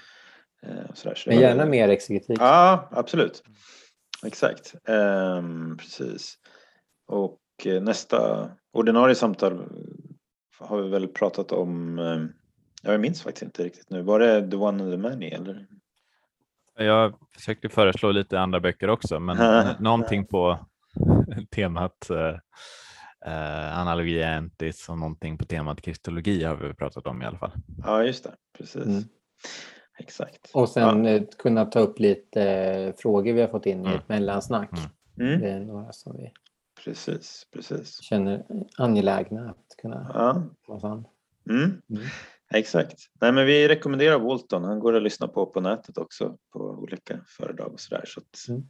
[0.64, 1.72] Eh, sådär, så Men gärna var...
[1.72, 2.38] mer exegetik.
[2.40, 3.44] Ja, absolut.
[4.26, 4.76] Exakt.
[4.88, 6.36] Um, precis.
[7.08, 9.64] Och eh, nästa ordinarie samtal
[10.60, 11.98] har vi väl pratat om,
[12.82, 15.68] jag minns faktiskt inte riktigt nu, var det The One and the Many eller?
[16.78, 19.38] Jag försökte föreslå lite andra böcker också, men
[19.80, 20.60] någonting på
[21.56, 22.18] temat uh,
[23.28, 27.52] uh, analogi entis och någonting på temat kristologi har vi pratat om i alla fall.
[27.84, 28.86] Ja, just det, precis.
[28.86, 29.04] Mm.
[30.00, 30.52] Exakt.
[30.54, 31.12] Och sen ja.
[31.12, 34.00] Eh, kunna ta upp lite eh, frågor vi har fått in i mm.
[34.00, 34.72] ett mellansnack.
[35.20, 35.42] Mm.
[35.42, 36.32] Det är några som vi
[36.84, 38.02] precis, precis.
[38.02, 38.46] känner
[38.78, 40.80] angelägna att kunna ja.
[40.80, 41.06] fram.
[41.50, 41.64] Mm.
[41.64, 42.04] Mm.
[42.54, 43.00] Exakt.
[43.22, 44.64] Nej, men vi rekommenderar Walton.
[44.64, 48.04] Han går att lyssna på på nätet också på olika föredrag och sådär.
[48.06, 48.64] Så, mm.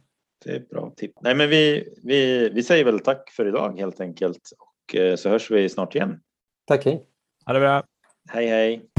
[0.44, 1.14] det är bra tips.
[1.20, 5.28] Nej, men vi, vi, vi säger väl tack för idag helt enkelt och eh, så
[5.28, 6.20] hörs vi snart igen.
[6.66, 7.06] Tack, hej.
[7.46, 7.84] Ha det bra.
[8.30, 8.97] Hej, hej.